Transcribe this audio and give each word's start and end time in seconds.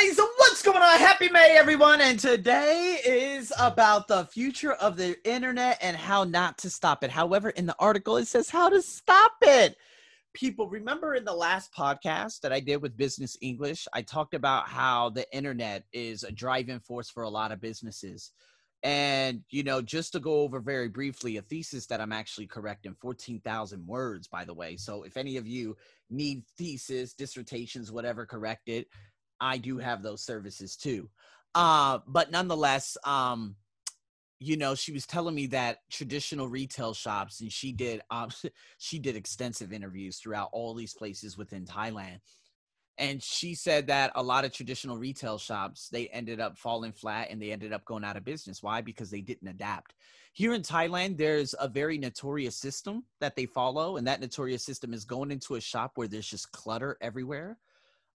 guys, 0.00 0.18
what's 0.36 0.62
going 0.62 0.82
on? 0.82 0.98
Happy 0.98 1.28
May, 1.28 1.56
everyone. 1.58 2.00
And 2.00 2.18
today 2.18 3.00
is 3.04 3.52
about 3.58 4.08
the 4.08 4.24
future 4.26 4.72
of 4.72 4.96
the 4.96 5.16
internet 5.28 5.78
and 5.82 5.96
how 5.96 6.24
not 6.24 6.56
to 6.58 6.70
stop 6.70 7.04
it. 7.04 7.10
However, 7.10 7.50
in 7.50 7.66
the 7.66 7.76
article, 7.78 8.16
it 8.16 8.26
says 8.26 8.48
how 8.48 8.70
to 8.70 8.80
stop 8.80 9.32
it. 9.42 9.76
People, 10.32 10.68
remember 10.68 11.16
in 11.16 11.24
the 11.24 11.34
last 11.34 11.74
podcast 11.74 12.40
that 12.40 12.52
I 12.52 12.60
did 12.60 12.80
with 12.80 12.96
Business 12.96 13.36
English, 13.42 13.86
I 13.92 14.00
talked 14.00 14.32
about 14.32 14.68
how 14.68 15.10
the 15.10 15.30
internet 15.36 15.84
is 15.92 16.22
a 16.22 16.32
driving 16.32 16.80
force 16.80 17.10
for 17.10 17.24
a 17.24 17.28
lot 17.28 17.52
of 17.52 17.60
businesses. 17.60 18.32
And, 18.82 19.42
you 19.50 19.62
know, 19.62 19.82
just 19.82 20.12
to 20.12 20.20
go 20.20 20.40
over 20.40 20.60
very 20.60 20.88
briefly, 20.88 21.36
a 21.36 21.42
thesis 21.42 21.84
that 21.86 22.00
I'm 22.00 22.12
actually 22.12 22.46
correcting 22.46 22.96
14,000 22.98 23.86
words, 23.86 24.28
by 24.28 24.46
the 24.46 24.54
way. 24.54 24.76
So 24.78 25.02
if 25.02 25.18
any 25.18 25.36
of 25.36 25.46
you 25.46 25.76
need 26.08 26.44
thesis, 26.56 27.12
dissertations, 27.12 27.92
whatever 27.92 28.24
corrected, 28.24 28.86
I 29.40 29.58
do 29.58 29.78
have 29.78 30.02
those 30.02 30.22
services 30.22 30.76
too. 30.76 31.08
Uh, 31.54 31.98
but 32.06 32.30
nonetheless, 32.30 32.96
um, 33.04 33.56
you 34.38 34.56
know, 34.56 34.74
she 34.74 34.92
was 34.92 35.06
telling 35.06 35.34
me 35.34 35.46
that 35.48 35.80
traditional 35.90 36.48
retail 36.48 36.94
shops, 36.94 37.40
and 37.40 37.52
she 37.52 37.72
did, 37.72 38.00
um, 38.10 38.30
she 38.78 38.98
did 38.98 39.16
extensive 39.16 39.72
interviews 39.72 40.18
throughout 40.18 40.48
all 40.52 40.74
these 40.74 40.94
places 40.94 41.36
within 41.36 41.64
Thailand. 41.64 42.20
And 42.96 43.22
she 43.22 43.54
said 43.54 43.86
that 43.86 44.12
a 44.14 44.22
lot 44.22 44.44
of 44.44 44.52
traditional 44.52 44.98
retail 44.98 45.38
shops, 45.38 45.88
they 45.88 46.08
ended 46.08 46.38
up 46.38 46.58
falling 46.58 46.92
flat 46.92 47.28
and 47.30 47.40
they 47.40 47.50
ended 47.50 47.72
up 47.72 47.84
going 47.86 48.04
out 48.04 48.18
of 48.18 48.26
business. 48.26 48.62
Why? 48.62 48.82
Because 48.82 49.10
they 49.10 49.22
didn't 49.22 49.48
adapt. 49.48 49.94
Here 50.34 50.52
in 50.52 50.60
Thailand, 50.60 51.16
there's 51.16 51.54
a 51.58 51.66
very 51.66 51.96
notorious 51.96 52.56
system 52.56 53.04
that 53.20 53.36
they 53.36 53.46
follow. 53.46 53.96
And 53.96 54.06
that 54.06 54.20
notorious 54.20 54.62
system 54.62 54.92
is 54.92 55.06
going 55.06 55.30
into 55.30 55.54
a 55.54 55.60
shop 55.62 55.92
where 55.94 56.08
there's 56.08 56.28
just 56.28 56.52
clutter 56.52 56.98
everywhere 57.00 57.56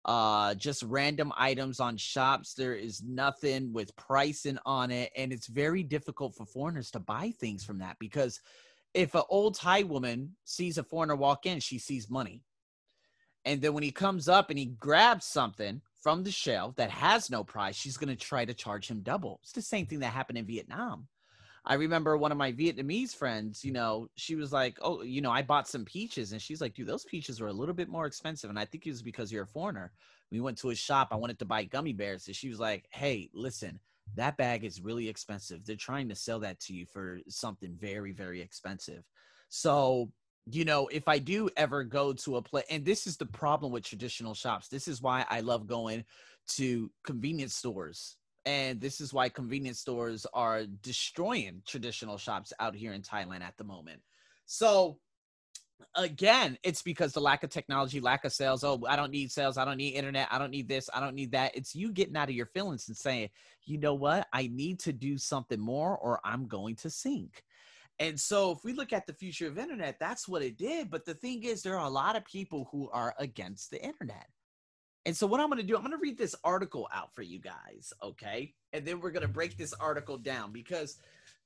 uh 0.05 0.53
just 0.55 0.83
random 0.83 1.33
items 1.35 1.79
on 1.79 1.97
shops. 1.97 2.53
There 2.53 2.75
is 2.75 3.03
nothing 3.03 3.73
with 3.73 3.95
pricing 3.95 4.59
on 4.65 4.91
it 4.91 5.11
and 5.15 5.33
it's 5.33 5.47
very 5.47 5.83
difficult 5.83 6.35
for 6.35 6.45
foreigners 6.45 6.91
to 6.91 6.99
buy 6.99 7.33
things 7.39 7.63
from 7.63 7.79
that 7.79 7.97
because 7.99 8.39
if 8.93 9.15
an 9.15 9.23
old 9.29 9.55
thai 9.55 9.83
woman 9.83 10.35
sees 10.45 10.77
a 10.77 10.83
foreigner 10.83 11.15
walk 11.15 11.45
in 11.45 11.59
she 11.59 11.79
sees 11.79 12.09
money. 12.09 12.41
And 13.45 13.61
then 13.61 13.73
when 13.73 13.83
he 13.83 13.91
comes 13.91 14.27
up 14.27 14.49
and 14.49 14.57
he 14.57 14.65
grabs 14.79 15.25
something 15.25 15.81
from 16.01 16.23
the 16.23 16.31
shelf 16.31 16.75
that 16.75 16.91
has 16.91 17.29
no 17.29 17.43
price 17.43 17.75
she's 17.75 17.97
going 17.97 18.15
to 18.15 18.15
try 18.15 18.45
to 18.45 18.53
charge 18.53 18.87
him 18.87 19.01
double. 19.01 19.39
It's 19.41 19.51
the 19.51 19.61
same 19.61 19.87
thing 19.87 19.99
that 19.99 20.13
happened 20.13 20.37
in 20.37 20.45
vietnam 20.45 21.07
I 21.67 21.75
remember 21.75 22.15
one 22.15 22.31
of 22.31 22.37
my 22.37 22.51
Vietnamese 22.51 23.15
friends, 23.15 23.63
you 23.63 23.71
mm. 23.71 23.75
know, 23.75 24.07
she 24.15 24.35
was 24.35 24.53
like, 24.53 24.77
Oh, 24.81 25.01
you 25.01 25.21
know, 25.21 25.31
I 25.31 25.41
bought 25.41 25.67
some 25.67 25.85
peaches. 25.85 26.31
And 26.31 26.41
she's 26.41 26.61
like, 26.61 26.75
Dude, 26.75 26.87
those 26.87 27.05
peaches 27.05 27.41
were 27.41 27.47
a 27.47 27.53
little 27.53 27.73
bit 27.73 27.89
more 27.89 28.05
expensive. 28.05 28.49
And 28.49 28.59
I 28.59 28.65
think 28.65 28.85
it 28.85 28.91
was 28.91 29.01
because 29.01 29.31
you're 29.31 29.43
a 29.43 29.47
foreigner. 29.47 29.91
We 30.31 30.39
went 30.39 30.57
to 30.59 30.69
a 30.69 30.75
shop. 30.75 31.09
I 31.11 31.15
wanted 31.15 31.39
to 31.39 31.45
buy 31.45 31.63
gummy 31.63 31.93
bears. 31.93 32.27
And 32.27 32.35
she 32.35 32.49
was 32.49 32.59
like, 32.59 32.85
Hey, 32.91 33.29
listen, 33.33 33.79
that 34.15 34.37
bag 34.37 34.63
is 34.63 34.81
really 34.81 35.09
expensive. 35.09 35.65
They're 35.65 35.75
trying 35.75 36.09
to 36.09 36.15
sell 36.15 36.39
that 36.41 36.59
to 36.61 36.73
you 36.73 36.85
for 36.85 37.19
something 37.27 37.75
very, 37.79 38.11
very 38.11 38.41
expensive. 38.41 39.03
So, 39.49 40.11
you 40.45 40.65
know, 40.65 40.87
if 40.87 41.07
I 41.07 41.17
do 41.17 41.49
ever 41.57 41.83
go 41.83 42.13
to 42.13 42.35
a 42.35 42.41
place, 42.41 42.65
and 42.69 42.85
this 42.85 43.07
is 43.07 43.17
the 43.17 43.25
problem 43.25 43.71
with 43.71 43.83
traditional 43.83 44.35
shops, 44.35 44.67
this 44.67 44.87
is 44.87 45.01
why 45.01 45.25
I 45.29 45.39
love 45.39 45.65
going 45.65 46.05
to 46.49 46.91
convenience 47.03 47.55
stores 47.55 48.17
and 48.45 48.79
this 48.79 49.01
is 49.01 49.13
why 49.13 49.29
convenience 49.29 49.79
stores 49.79 50.25
are 50.33 50.65
destroying 50.81 51.61
traditional 51.65 52.17
shops 52.17 52.53
out 52.59 52.75
here 52.75 52.93
in 52.93 53.01
Thailand 53.01 53.41
at 53.41 53.57
the 53.57 53.63
moment. 53.63 54.01
So 54.45 54.99
again, 55.95 56.57
it's 56.63 56.81
because 56.81 57.13
the 57.13 57.19
lack 57.19 57.43
of 57.43 57.49
technology, 57.49 57.99
lack 57.99 58.23
of 58.23 58.31
sales. 58.31 58.63
Oh, 58.63 58.81
I 58.87 58.95
don't 58.95 59.11
need 59.11 59.31
sales. 59.31 59.57
I 59.57 59.65
don't 59.65 59.77
need 59.77 59.95
internet. 59.95 60.27
I 60.31 60.37
don't 60.37 60.51
need 60.51 60.69
this. 60.69 60.89
I 60.93 60.99
don't 60.99 61.15
need 61.15 61.31
that. 61.31 61.55
It's 61.55 61.75
you 61.75 61.91
getting 61.91 62.15
out 62.15 62.29
of 62.29 62.35
your 62.35 62.45
feelings 62.47 62.87
and 62.87 62.95
saying, 62.95 63.29
you 63.65 63.77
know 63.77 63.95
what? 63.95 64.27
I 64.31 64.47
need 64.47 64.79
to 64.81 64.93
do 64.93 65.17
something 65.17 65.59
more 65.59 65.97
or 65.97 66.19
I'm 66.23 66.47
going 66.47 66.75
to 66.77 66.89
sink. 66.89 67.43
And 67.99 68.19
so 68.19 68.51
if 68.51 68.59
we 68.63 68.73
look 68.73 68.91
at 68.93 69.07
the 69.07 69.13
future 69.13 69.47
of 69.47 69.57
internet, 69.57 69.97
that's 69.99 70.27
what 70.27 70.41
it 70.41 70.57
did. 70.57 70.91
But 70.91 71.05
the 71.05 71.13
thing 71.13 71.43
is, 71.43 71.63
there 71.63 71.79
are 71.79 71.87
a 71.87 71.89
lot 71.89 72.15
of 72.15 72.25
people 72.25 72.67
who 72.71 72.89
are 72.91 73.15
against 73.19 73.71
the 73.71 73.81
internet. 73.83 74.27
And 75.05 75.15
so 75.15 75.27
what 75.27 75.39
I'm 75.39 75.49
going 75.49 75.61
to 75.61 75.67
do, 75.67 75.75
I'm 75.75 75.83
going 75.83 75.91
to 75.91 75.97
read 75.97 76.17
this 76.17 76.35
article 76.43 76.87
out 76.91 77.13
for 77.13 77.21
you 77.21 77.39
guys, 77.39 77.93
okay? 78.01 78.53
And 78.73 78.85
then 78.85 78.99
we're 78.99 79.11
going 79.11 79.21
to 79.21 79.27
break 79.27 79.55
this 79.55 79.73
article 79.73 80.17
down 80.17 80.51
because 80.51 80.97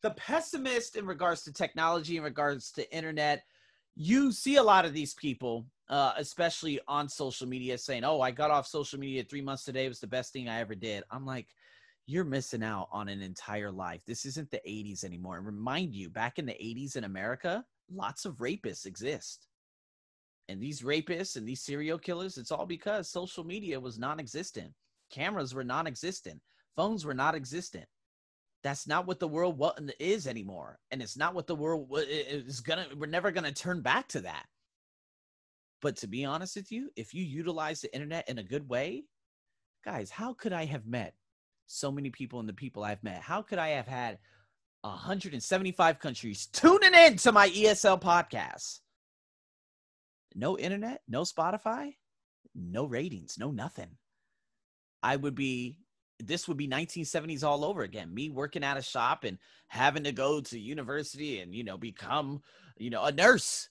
the 0.02 0.12
pessimist 0.12 0.96
in 0.96 1.06
regards 1.06 1.44
to 1.44 1.54
technology, 1.54 2.16
in 2.16 2.24
regards 2.24 2.72
to 2.74 2.96
internet, 2.96 3.44
you 3.96 4.32
see 4.32 4.56
a 4.56 4.64
lot 4.64 4.86
of 4.86 4.94
these 4.94 5.14
people, 5.14 5.66
uh, 5.90 6.14
especially 6.18 6.80
on 6.88 7.10
social 7.10 7.48
media, 7.48 7.78
saying, 7.78 8.06
"Oh, 8.06 8.22
I 8.22 8.32
got 8.32 8.50
off 8.50 8.66
social 8.66 8.98
media 8.98 9.26
three 9.26 9.42
months 9.42 9.66
today. 9.66 9.86
It 9.86 9.90
was 9.90 10.00
the 10.00 10.08
best 10.08 10.32
thing 10.32 10.48
I 10.48 10.62
ever 10.62 10.74
did." 10.74 11.04
I'm 11.12 11.26
like, 11.26 11.48
you're 12.06 12.24
missing 12.24 12.64
out 12.64 12.88
on 12.94 13.10
an 13.10 13.22
entire 13.22 13.72
life. 13.72 14.06
This 14.06 14.26
isn't 14.26 14.50
the 14.52 14.62
80s 14.66 15.04
anymore. 15.04 15.38
And 15.38 15.46
remind 15.46 15.94
you, 15.94 16.10
back 16.10 16.40
in 16.40 16.46
the 16.46 16.54
80s 16.54 16.96
in 16.96 17.04
America, 17.04 17.66
lots 17.92 18.24
of 18.24 18.38
rapists 18.38 18.86
exist 18.86 19.49
and 20.50 20.62
these 20.62 20.82
rapists 20.82 21.38
and 21.38 21.48
these 21.48 21.62
serial 21.62 22.00
killers, 22.00 22.38
it's 22.38 22.52
all 22.52 22.66
because 22.66 23.08
social 23.08 23.44
media 23.44 23.80
was 23.80 24.00
non 24.00 24.20
existent. 24.20 24.74
Cameras 25.12 25.54
were 25.54 25.64
non 25.64 25.88
existent. 25.88 26.42
Phones 26.76 27.06
were 27.06 27.14
non 27.14 27.36
existent. 27.36 27.86
That's 28.64 28.88
not 28.88 29.08
what 29.08 29.20
the 29.20 29.28
world 29.28 29.64
is 30.00 30.28
anymore. 30.28 30.80
And 30.92 31.02
it's 31.02 31.16
not 31.16 31.34
what 31.34 31.48
the 31.48 31.56
world 31.56 31.88
is 31.94 32.60
going 32.60 32.90
to, 32.90 32.96
we're 32.96 33.06
never 33.06 33.32
going 33.32 33.46
to 33.46 33.54
turn 33.54 33.82
back 33.82 34.10
to 34.10 34.22
that. 34.22 34.46
But 35.82 35.96
to 35.98 36.08
be 36.08 36.26
honest 36.26 36.58
with 36.58 36.70
you, 36.72 36.90
if 36.98 37.14
you 37.14 37.24
utilize 37.24 37.80
the 37.80 37.94
internet 37.94 38.28
in 38.28 38.40
a 38.40 38.44
good 38.44 38.68
way, 38.68 39.06
guys, 39.86 40.10
how 40.10 40.34
could 40.34 40.52
I 40.52 40.66
have 40.66 40.86
met 40.86 41.14
so 41.68 41.90
many 41.90 42.10
people 42.10 42.42
and 42.42 42.50
the 42.50 42.54
people 42.54 42.84
I've 42.84 43.04
met? 43.04 43.22
How 43.22 43.42
could 43.42 43.60
I 43.60 43.70
have 43.70 43.88
had 43.88 44.18
175 44.82 46.00
countries 46.00 46.48
tuning 46.48 46.94
in 46.94 47.16
to 47.18 47.32
my 47.32 47.48
ESL 47.50 48.02
podcast? 48.02 48.80
No 50.36 50.58
internet, 50.58 51.02
no 51.08 51.22
Spotify, 51.22 51.96
no 52.56 52.86
ratings, 52.86 53.38
no 53.38 53.52
nothing. 53.52 53.98
I 55.02 55.16
would 55.16 55.36
be 55.36 55.78
this 56.22 56.48
would 56.48 56.58
be 56.58 56.68
1970s 56.68 57.44
all 57.44 57.64
over 57.64 57.84
again. 57.84 58.14
Me 58.14 58.30
working 58.30 58.64
at 58.64 58.78
a 58.78 58.82
shop 58.82 59.24
and 59.24 59.38
having 59.68 60.04
to 60.04 60.12
go 60.12 60.42
to 60.42 60.60
university 60.60 61.40
and 61.40 61.56
you 61.56 61.64
know 61.64 61.78
become 61.78 62.42
you 62.78 62.90
know 62.90 63.04
a 63.04 63.12
nurse. 63.12 63.70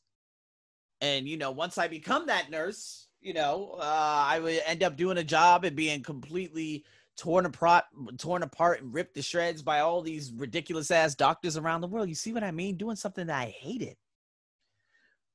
And 1.00 1.28
you 1.28 1.36
know 1.36 1.50
once 1.50 1.78
I 1.78 1.88
become 1.88 2.26
that 2.26 2.50
nurse, 2.50 3.08
you 3.20 3.34
know 3.34 3.76
uh, 3.78 4.24
I 4.26 4.40
would 4.40 4.62
end 4.66 4.82
up 4.82 4.96
doing 4.96 5.18
a 5.18 5.24
job 5.24 5.64
and 5.64 5.76
being 5.76 6.02
completely 6.02 6.84
torn 7.18 7.46
apart, 7.46 7.84
torn 8.16 8.42
apart 8.42 8.80
and 8.80 8.94
ripped 8.94 9.16
to 9.16 9.22
shreds 9.22 9.60
by 9.60 9.80
all 9.80 10.00
these 10.00 10.32
ridiculous 10.32 10.90
ass 10.90 11.14
doctors 11.14 11.56
around 11.56 11.80
the 11.80 11.88
world. 11.88 12.08
You 12.08 12.14
see 12.14 12.32
what 12.32 12.44
I 12.44 12.52
mean? 12.52 12.76
Doing 12.76 12.96
something 12.96 13.26
that 13.26 13.38
I 13.38 13.46
hated. 13.46 13.96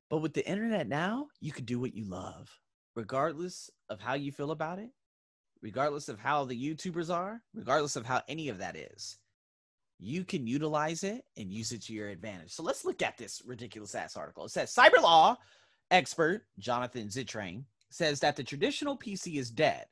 But 0.10 0.20
with 0.20 0.34
the 0.34 0.48
internet 0.48 0.88
now, 0.88 1.28
you 1.40 1.52
can 1.52 1.66
do 1.66 1.80
what 1.80 1.96
you 1.96 2.06
love, 2.06 2.50
regardless 2.96 3.70
of 3.90 4.00
how 4.00 4.14
you 4.14 4.32
feel 4.32 4.52
about 4.52 4.80
it, 4.80 4.90
regardless 5.62 6.10
of 6.10 6.20
how 6.20 6.46
the 6.46 6.60
YouTubers 6.60 7.14
are, 7.14 7.42
regardless 7.54 7.96
of 7.96 8.06
how 8.06 8.22
any 8.28 8.50
of 8.50 8.60
that 8.60 8.76
is. 8.76 9.18
You 10.00 10.24
can 10.26 10.46
utilize 10.46 11.04
it 11.04 11.24
and 11.38 11.52
use 11.52 11.72
it 11.72 11.82
to 11.84 11.94
your 11.94 12.10
advantage. 12.10 12.52
So 12.52 12.64
let's 12.64 12.84
look 12.84 13.02
at 13.02 13.18
this 13.18 13.42
ridiculous 13.46 13.96
ass 13.96 14.18
article. 14.18 14.46
It 14.46 14.50
says 14.50 14.74
cyber 14.74 15.02
law 15.02 15.38
expert 15.92 16.46
Jonathan 16.60 17.08
Zittrain 17.08 17.64
says 17.90 18.20
that 18.20 18.36
the 18.36 18.44
traditional 18.44 18.98
PC 18.98 19.38
is 19.38 19.52
dead. 19.52 19.86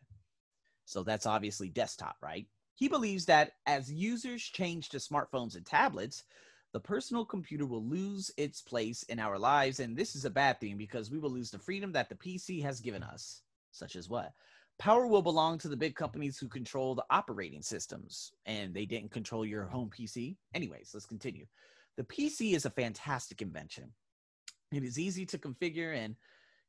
So 0.85 1.03
that's 1.03 1.25
obviously 1.27 1.69
desktop, 1.69 2.17
right? 2.21 2.47
He 2.75 2.87
believes 2.87 3.25
that 3.25 3.51
as 3.67 3.91
users 3.91 4.41
change 4.41 4.89
to 4.89 4.97
smartphones 4.97 5.55
and 5.55 5.65
tablets, 5.65 6.23
the 6.73 6.79
personal 6.79 7.25
computer 7.25 7.65
will 7.65 7.83
lose 7.83 8.31
its 8.37 8.61
place 8.61 9.03
in 9.03 9.19
our 9.19 9.37
lives. 9.37 9.79
And 9.79 9.95
this 9.95 10.15
is 10.15 10.25
a 10.25 10.29
bad 10.29 10.59
thing 10.59 10.77
because 10.77 11.11
we 11.11 11.19
will 11.19 11.31
lose 11.31 11.51
the 11.51 11.59
freedom 11.59 11.91
that 11.93 12.09
the 12.09 12.15
PC 12.15 12.61
has 12.63 12.79
given 12.79 13.03
us, 13.03 13.41
such 13.71 13.95
as 13.95 14.09
what? 14.09 14.33
Power 14.79 15.05
will 15.05 15.21
belong 15.21 15.57
to 15.59 15.67
the 15.67 15.77
big 15.77 15.95
companies 15.95 16.39
who 16.39 16.47
control 16.47 16.95
the 16.95 17.05
operating 17.09 17.61
systems, 17.61 18.31
and 18.45 18.73
they 18.73 18.85
didn't 18.85 19.11
control 19.11 19.45
your 19.45 19.65
home 19.65 19.89
PC. 19.89 20.37
Anyways, 20.55 20.91
let's 20.93 21.05
continue. 21.05 21.45
The 21.97 22.03
PC 22.03 22.55
is 22.55 22.65
a 22.65 22.71
fantastic 22.71 23.41
invention. 23.41 23.91
It 24.71 24.83
is 24.83 24.97
easy 24.97 25.25
to 25.27 25.37
configure, 25.37 25.95
and 25.95 26.15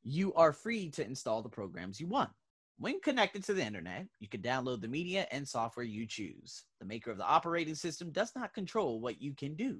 you 0.03 0.33
are 0.35 0.51
free 0.51 0.89
to 0.91 1.05
install 1.05 1.41
the 1.41 1.49
programs 1.49 1.99
you 1.99 2.07
want. 2.07 2.29
When 2.77 2.99
connected 2.99 3.43
to 3.45 3.53
the 3.53 3.63
internet, 3.63 4.07
you 4.19 4.27
can 4.27 4.41
download 4.41 4.81
the 4.81 4.87
media 4.87 5.27
and 5.31 5.47
software 5.47 5.85
you 5.85 6.05
choose. 6.07 6.65
The 6.79 6.85
maker 6.85 7.11
of 7.11 7.17
the 7.17 7.25
operating 7.25 7.75
system 7.75 8.11
does 8.11 8.31
not 8.35 8.53
control 8.53 8.99
what 8.99 9.21
you 9.21 9.33
can 9.33 9.55
do. 9.55 9.79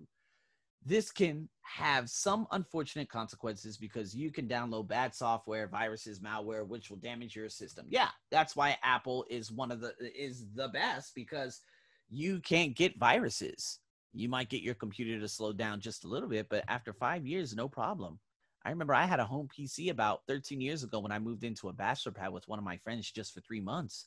This 0.86 1.12
can 1.12 1.48
have 1.62 2.10
some 2.10 2.46
unfortunate 2.52 3.10
consequences 3.10 3.78
because 3.78 4.14
you 4.14 4.32
can 4.32 4.48
download 4.48 4.90
bad 4.90 5.16
software, 5.16 5.68
viruses, 5.68 6.20
malware, 6.20 6.68
which 6.68 6.90
will 6.90 6.98
damage 6.98 7.36
your 7.36 7.50
system. 7.50 7.88
Yeah, 7.90 8.10
that's 8.32 8.56
why 8.56 8.78
Apple 8.84 9.26
is 9.30 9.52
one 9.52 9.72
of 9.72 9.80
the 9.80 9.94
is 10.00 10.46
the 10.54 10.68
best 10.68 11.16
because 11.16 11.62
you 12.10 12.42
can't 12.42 12.76
get 12.76 13.00
viruses. 13.00 13.80
You 14.14 14.28
might 14.30 14.50
get 14.50 14.62
your 14.62 14.76
computer 14.76 15.20
to 15.20 15.28
slow 15.28 15.54
down 15.54 15.80
just 15.80 16.04
a 16.04 16.08
little 16.08 16.30
bit, 16.30 16.48
but 16.50 16.66
after 16.68 16.94
5 16.94 17.26
years 17.26 17.56
no 17.56 17.68
problem. 17.70 18.20
I 18.66 18.70
remember 18.70 18.94
I 18.94 19.06
had 19.06 19.20
a 19.20 19.26
home 19.26 19.48
PC 19.48 19.90
about 19.90 20.22
13 20.28 20.62
years 20.62 20.84
ago 20.84 21.00
when 21.00 21.12
I 21.12 21.20
moved 21.20 21.44
into 21.44 21.70
a 21.70 21.74
bachelor 21.74 22.14
pad 22.14 22.32
with 22.32 22.48
one 22.48 22.60
of 22.60 22.66
my 22.66 22.78
friends 22.78 23.12
just 23.12 23.34
for 23.34 23.42
three 23.42 23.60
months. 23.60 24.06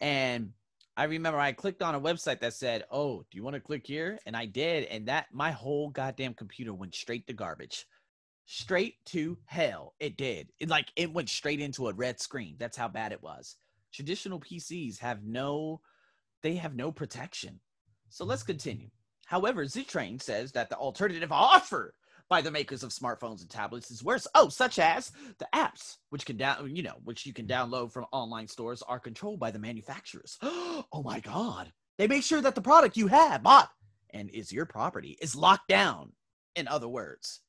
And 0.00 0.52
I 0.96 1.04
remember 1.04 1.38
I 1.38 1.52
clicked 1.52 1.82
on 1.82 1.94
a 1.94 2.00
website 2.00 2.40
that 2.40 2.54
said, 2.54 2.84
"Oh, 2.90 3.24
do 3.30 3.36
you 3.36 3.42
want 3.42 3.54
to 3.54 3.60
click 3.60 3.86
here?" 3.86 4.18
And 4.26 4.36
I 4.36 4.46
did, 4.46 4.84
and 4.84 5.06
that 5.08 5.26
my 5.32 5.50
whole 5.50 5.90
goddamn 5.90 6.34
computer 6.34 6.72
went 6.74 6.94
straight 6.94 7.26
to 7.26 7.32
garbage, 7.32 7.86
straight 8.46 9.04
to 9.06 9.38
hell. 9.44 9.94
It 10.00 10.16
did. 10.16 10.52
It 10.58 10.68
like 10.68 10.90
it 10.96 11.12
went 11.12 11.28
straight 11.28 11.60
into 11.60 11.88
a 11.88 11.94
red 11.94 12.20
screen. 12.20 12.56
That's 12.58 12.76
how 12.76 12.88
bad 12.88 13.12
it 13.12 13.22
was. 13.22 13.56
Traditional 13.92 14.40
PCs 14.40 14.98
have 14.98 15.22
no, 15.22 15.80
they 16.42 16.56
have 16.56 16.74
no 16.74 16.92
protection. 16.92 17.60
So 18.08 18.24
let's 18.24 18.42
continue. 18.42 18.90
However, 19.26 19.64
Zittrain 19.64 20.22
says 20.22 20.52
that 20.52 20.70
the 20.70 20.76
alternative 20.76 21.32
offer 21.32 21.94
by 22.28 22.40
the 22.40 22.50
makers 22.50 22.82
of 22.82 22.90
smartphones 22.90 23.40
and 23.40 23.50
tablets 23.50 23.90
is 23.90 24.02
worse. 24.02 24.26
Oh, 24.34 24.48
such 24.48 24.78
as 24.78 25.12
the 25.38 25.48
apps, 25.54 25.96
which 26.10 26.26
can 26.26 26.36
down, 26.36 26.74
you 26.74 26.82
know, 26.82 26.96
which 27.04 27.24
you 27.26 27.32
can 27.32 27.46
download 27.46 27.92
from 27.92 28.06
online 28.12 28.48
stores, 28.48 28.82
are 28.82 28.98
controlled 28.98 29.38
by 29.38 29.50
the 29.50 29.58
manufacturers. 29.58 30.38
oh 30.42 31.02
my 31.04 31.20
God! 31.20 31.72
They 31.98 32.08
make 32.08 32.24
sure 32.24 32.40
that 32.40 32.54
the 32.54 32.62
product 32.62 32.96
you 32.96 33.06
have 33.06 33.42
bought 33.42 33.70
and 34.10 34.30
is 34.30 34.52
your 34.52 34.66
property 34.66 35.16
is 35.20 35.36
locked 35.36 35.68
down. 35.68 36.12
In 36.54 36.68
other 36.68 36.88
words, 36.88 37.40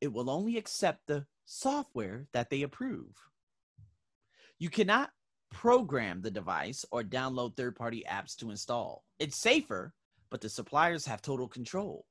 it 0.00 0.12
will 0.12 0.30
only 0.30 0.56
accept 0.56 1.00
the 1.06 1.26
software 1.44 2.26
that 2.32 2.50
they 2.50 2.62
approve. 2.62 3.14
You 4.58 4.70
cannot 4.70 5.10
program 5.50 6.20
the 6.20 6.30
device 6.30 6.84
or 6.90 7.02
download 7.02 7.56
third 7.56 7.76
party 7.76 8.04
apps 8.10 8.36
to 8.36 8.50
install. 8.50 9.04
It's 9.18 9.36
safer, 9.36 9.92
but 10.30 10.40
the 10.40 10.48
suppliers 10.48 11.06
have 11.06 11.22
total 11.22 11.48
control. 11.48 12.06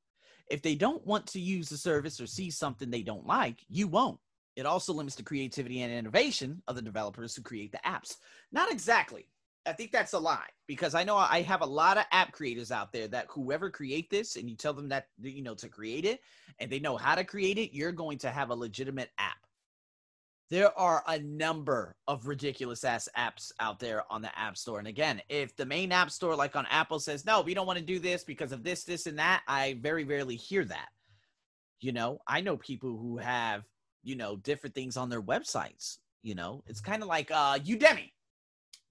If 0.50 0.62
they 0.62 0.76
don't 0.76 1.06
want 1.06 1.28
to 1.28 1.40
use 1.40 1.70
the 1.70 1.78
service 1.78 2.20
or 2.20 2.28
see 2.28 2.52
something 2.52 2.90
they 2.90 3.04
don't 3.04 3.26
like, 3.26 3.66
you 3.70 3.88
won't. 3.88 4.20
It 4.56 4.66
also 4.66 4.94
limits 4.94 5.16
the 5.16 5.24
creativity 5.24 5.82
and 5.82 5.92
innovation 5.92 6.62
of 6.68 6.76
the 6.76 6.82
developers 6.82 7.36
who 7.36 7.42
create 7.42 7.72
the 7.72 7.80
apps. 7.86 8.18
Not 8.52 8.72
exactly. 8.72 9.28
I 9.66 9.74
think 9.74 9.92
that's 9.92 10.14
a 10.14 10.20
lie 10.20 10.50
because 10.68 10.94
I 10.94 11.04
know 11.04 11.16
I 11.16 11.42
have 11.42 11.62
a 11.62 11.66
lot 11.66 11.98
of 11.98 12.04
app 12.12 12.34
creators 12.34 12.72
out 12.72 12.92
there 12.92 13.08
that 13.08 13.28
whoever 13.30 13.70
create 13.70 14.10
this 14.10 14.36
and 14.36 14.50
you 14.50 14.56
tell 14.56 14.74
them 14.74 14.90
that 14.90 15.08
you 15.22 15.42
know 15.42 15.56
to 15.56 15.70
create 15.70 16.06
it 16.06 16.22
and 16.60 16.70
they 16.70 16.80
know 16.80 16.98
how 16.98 17.16
to 17.16 17.24
create 17.24 17.58
it, 17.58 17.74
you're 17.74 17.94
going 17.94 18.18
to 18.20 18.30
have 18.30 18.50
a 18.50 18.56
legitimate 18.56 19.10
app 19.18 19.38
there 20.50 20.78
are 20.78 21.04
a 21.08 21.20
number 21.20 21.96
of 22.08 22.28
ridiculous 22.28 22.84
ass 22.84 23.10
apps 23.18 23.52
out 23.60 23.80
there 23.80 24.04
on 24.12 24.22
the 24.22 24.38
app 24.38 24.58
store 24.58 24.80
and 24.80 24.88
again 24.88 25.22
if 25.30 25.56
the 25.56 25.66
main 25.66 25.92
app 25.92 26.12
store 26.12 26.36
like 26.36 26.56
on 26.56 26.66
apple 26.70 27.00
says 27.00 27.26
no 27.26 27.42
we 27.42 27.54
don't 27.54 27.68
want 27.68 27.80
to 27.80 27.86
do 27.86 28.00
this 28.00 28.24
because 28.24 28.52
of 28.52 28.64
this 28.64 28.84
this 28.84 29.08
and 29.08 29.18
that 29.18 29.42
i 29.48 29.78
very 29.82 30.04
rarely 30.04 30.36
hear 30.36 30.66
that. 30.66 30.90
You 31.80 31.92
know 31.92 32.20
i 32.28 32.42
know 32.42 32.58
people 32.58 32.98
who 32.98 33.18
have 33.18 33.64
you 34.04 34.16
know 34.16 34.38
different 34.38 34.76
things 34.76 34.98
on 34.98 35.10
their 35.10 35.22
websites 35.22 35.98
you 36.24 36.36
know? 36.36 36.64
It's 36.68 36.82
kind 36.82 37.04
of 37.04 37.10
like 37.10 37.30
uh 37.30 37.60
udemy. 37.60 38.12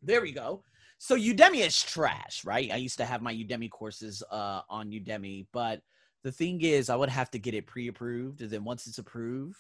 There 0.03 0.21
we 0.21 0.33
go. 0.33 0.63
So 0.99 1.17
udemy 1.17 1.67
is 1.67 1.83
trash 1.83 2.45
right? 2.45 2.71
I 2.71 2.77
used 2.77 2.99
to 2.99 3.05
have 3.05 3.23
my 3.23 3.35
udemy 3.35 3.71
courses 3.71 4.23
uh 4.31 4.61
on 4.69 4.91
udemy 4.91 5.47
but 5.53 5.81
the 6.23 6.31
thing 6.31 6.61
is 6.63 6.89
i 6.89 6.95
would 6.95 7.09
have 7.09 7.31
to 7.33 7.39
get 7.39 7.53
it 7.55 7.67
pre-approved 7.67 8.43
and 8.43 8.51
then 8.51 8.63
once 8.63 8.87
it's 8.87 8.99
approved 8.99 9.59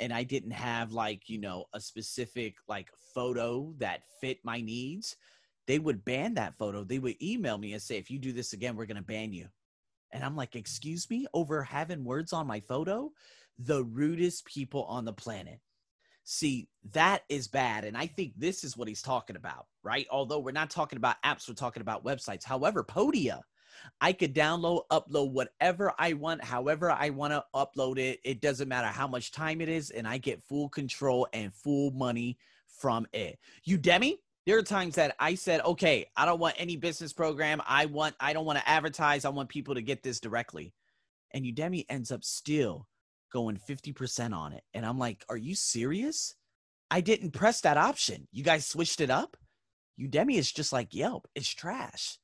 and 0.00 0.12
I 0.12 0.22
didn't 0.22 0.52
have 0.52 0.92
like, 0.92 1.28
you 1.28 1.38
know, 1.38 1.64
a 1.72 1.80
specific 1.80 2.56
like 2.68 2.88
photo 3.14 3.74
that 3.78 4.02
fit 4.20 4.38
my 4.44 4.60
needs, 4.60 5.16
they 5.66 5.78
would 5.78 6.04
ban 6.04 6.34
that 6.34 6.56
photo. 6.58 6.84
They 6.84 6.98
would 6.98 7.22
email 7.22 7.58
me 7.58 7.72
and 7.72 7.82
say, 7.82 7.98
if 7.98 8.10
you 8.10 8.18
do 8.18 8.32
this 8.32 8.52
again, 8.52 8.76
we're 8.76 8.86
going 8.86 8.96
to 8.96 9.02
ban 9.02 9.32
you. 9.32 9.48
And 10.12 10.24
I'm 10.24 10.36
like, 10.36 10.56
excuse 10.56 11.08
me, 11.10 11.26
over 11.34 11.62
having 11.62 12.04
words 12.04 12.32
on 12.32 12.46
my 12.46 12.60
photo? 12.60 13.12
The 13.58 13.84
rudest 13.84 14.46
people 14.46 14.84
on 14.84 15.04
the 15.04 15.12
planet. 15.12 15.60
See, 16.24 16.68
that 16.92 17.22
is 17.28 17.48
bad. 17.48 17.84
And 17.84 17.96
I 17.96 18.06
think 18.06 18.32
this 18.36 18.62
is 18.62 18.76
what 18.76 18.88
he's 18.88 19.02
talking 19.02 19.36
about, 19.36 19.66
right? 19.82 20.06
Although 20.10 20.38
we're 20.40 20.52
not 20.52 20.70
talking 20.70 20.96
about 20.98 21.22
apps, 21.24 21.48
we're 21.48 21.54
talking 21.54 21.80
about 21.80 22.04
websites. 22.04 22.44
However, 22.44 22.84
Podia 22.84 23.40
I 24.00 24.12
could 24.12 24.34
download, 24.34 24.82
upload 24.90 25.32
whatever 25.32 25.92
I 25.98 26.12
want, 26.12 26.44
however 26.44 26.90
I 26.90 27.10
want 27.10 27.32
to 27.32 27.44
upload 27.54 27.98
it. 27.98 28.20
It 28.24 28.40
doesn't 28.40 28.68
matter 28.68 28.88
how 28.88 29.08
much 29.08 29.32
time 29.32 29.60
it 29.60 29.68
is, 29.68 29.90
and 29.90 30.06
I 30.06 30.18
get 30.18 30.42
full 30.42 30.68
control 30.68 31.26
and 31.32 31.52
full 31.52 31.90
money 31.92 32.38
from 32.68 33.06
it. 33.12 33.38
Udemy, 33.66 34.18
there 34.46 34.56
are 34.58 34.62
times 34.62 34.94
that 34.94 35.14
I 35.18 35.34
said, 35.34 35.60
okay, 35.62 36.06
I 36.16 36.24
don't 36.24 36.40
want 36.40 36.54
any 36.58 36.76
business 36.76 37.12
program. 37.12 37.60
I 37.66 37.86
want, 37.86 38.14
I 38.20 38.32
don't 38.32 38.46
want 38.46 38.58
to 38.58 38.68
advertise. 38.68 39.24
I 39.24 39.30
want 39.30 39.48
people 39.48 39.74
to 39.74 39.82
get 39.82 40.02
this 40.02 40.20
directly. 40.20 40.72
And 41.34 41.44
Udemy 41.44 41.84
ends 41.88 42.10
up 42.10 42.24
still 42.24 42.88
going 43.32 43.58
50% 43.58 44.34
on 44.34 44.52
it. 44.52 44.62
And 44.72 44.86
I'm 44.86 44.98
like, 44.98 45.24
are 45.28 45.36
you 45.36 45.54
serious? 45.54 46.34
I 46.90 47.02
didn't 47.02 47.32
press 47.32 47.60
that 47.62 47.76
option. 47.76 48.26
You 48.32 48.42
guys 48.42 48.66
switched 48.66 49.00
it 49.00 49.10
up? 49.10 49.36
Udemy 50.00 50.36
is 50.36 50.50
just 50.50 50.72
like 50.72 50.94
Yelp. 50.94 51.28
It's 51.34 51.48
trash 51.48 52.18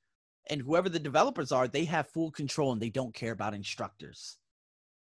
and 0.48 0.60
whoever 0.60 0.88
the 0.88 0.98
developers 0.98 1.52
are, 1.52 1.68
they 1.68 1.84
have 1.84 2.08
full 2.08 2.30
control 2.30 2.72
and 2.72 2.80
they 2.80 2.90
don't 2.90 3.14
care 3.14 3.32
about 3.32 3.54
instructors. 3.54 4.36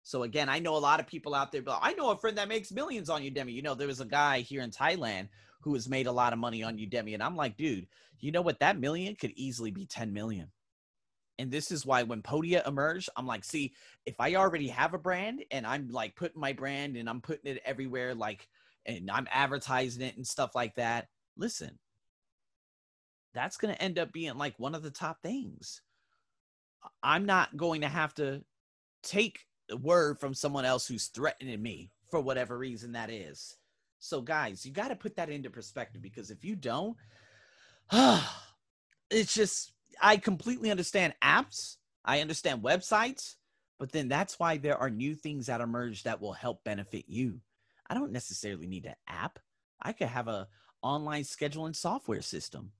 So 0.04 0.24
again, 0.24 0.50
I 0.50 0.60
know 0.60 0.76
a 0.76 0.78
lot 0.78 1.00
of 1.00 1.08
people 1.08 1.34
out 1.34 1.52
there, 1.52 1.62
but 1.62 1.80
I 1.82 1.94
know 1.94 2.12
a 2.12 2.18
friend 2.18 2.38
that 2.38 2.50
makes 2.50 2.72
millions 2.72 3.10
on 3.10 3.22
Udemy. 3.22 3.54
You 3.54 3.62
know, 3.62 3.74
there 3.74 3.88
was 3.88 4.02
a 4.02 4.06
guy 4.06 4.42
here 4.42 4.62
in 4.62 4.72
Thailand 4.72 5.30
who 5.62 5.74
has 5.74 5.88
made 5.88 6.08
a 6.08 6.12
lot 6.12 6.34
of 6.34 6.40
money 6.40 6.62
on 6.62 6.78
Udemy. 6.78 7.14
And 7.14 7.24
I'm 7.24 7.38
like, 7.38 7.56
dude, 7.56 7.88
you 8.20 8.32
know 8.32 8.42
what? 8.42 8.60
That 8.60 8.80
million 8.80 9.16
could 9.16 9.32
easily 9.36 9.72
be 9.72 9.86
10 9.86 10.12
million. 10.12 10.52
And 11.40 11.50
this 11.50 11.72
is 11.72 11.86
why 11.86 12.04
when 12.04 12.22
Podia 12.22 12.68
emerged, 12.68 13.10
I'm 13.16 13.26
like, 13.26 13.44
see, 13.44 13.74
if 14.06 14.16
I 14.20 14.36
already 14.36 14.68
have 14.68 14.94
a 14.94 15.00
brand 15.00 15.44
and 15.52 15.66
I'm 15.66 15.90
like 15.90 16.16
putting 16.16 16.40
my 16.40 16.54
brand 16.54 16.96
and 16.96 17.10
I'm 17.10 17.22
putting 17.22 17.52
it 17.52 17.62
everywhere, 17.66 18.14
like, 18.14 18.48
and 18.86 19.10
I'm 19.10 19.28
advertising 19.32 20.04
it 20.04 20.18
and 20.18 20.28
stuff 20.28 20.54
like 20.54 20.76
that, 20.76 21.08
listen, 21.38 21.80
that's 23.34 23.58
going 23.58 23.74
to 23.74 23.82
end 23.82 24.00
up 24.00 24.12
being 24.12 24.38
like 24.38 24.60
one 24.60 24.76
of 24.76 24.84
the 24.84 24.92
top 24.92 25.22
things. 25.22 25.82
I'm 27.02 27.26
not 27.26 27.56
going 27.58 27.82
to 27.82 27.88
have 27.88 28.14
to 28.16 28.44
take 29.02 29.46
the 29.70 29.78
word 29.78 30.20
from 30.20 30.34
someone 30.34 30.66
else 30.66 30.88
who's 30.88 31.08
threatening 31.08 31.62
me 31.62 31.92
for 32.10 32.20
whatever 32.20 32.58
reason 32.58 32.94
that 32.94 33.10
is. 33.10 33.58
So, 34.00 34.22
guys, 34.22 34.66
you 34.66 34.72
got 34.72 34.90
to 34.90 34.96
put 34.96 35.16
that 35.16 35.30
into 35.30 35.50
perspective 35.50 36.02
because 36.02 36.30
if 36.30 36.44
you 36.44 36.56
don't, 36.56 36.98
it's 39.10 39.34
just, 39.34 39.72
I 40.02 40.18
completely 40.18 40.72
understand 40.72 41.14
apps, 41.24 41.78
I 42.04 42.20
understand 42.20 42.64
websites, 42.64 43.36
but 43.80 43.92
then 43.92 44.10
that's 44.10 44.38
why 44.38 44.58
there 44.58 44.78
are 44.78 44.90
new 44.90 45.16
things 45.16 45.48
that 45.48 45.62
emerge 45.62 46.04
that 46.04 46.22
will 46.22 46.34
help 46.34 46.64
benefit 46.64 47.06
you. 47.08 47.40
I 47.90 47.94
don't 47.94 48.12
necessarily 48.12 48.68
need 48.68 48.86
an 48.86 48.96
app. 49.08 49.40
I 49.82 49.94
could 49.94 50.08
have 50.08 50.28
a 50.28 50.48
online 50.82 51.24
scheduling 51.24 51.76
software 51.76 52.22
system. 52.22 52.72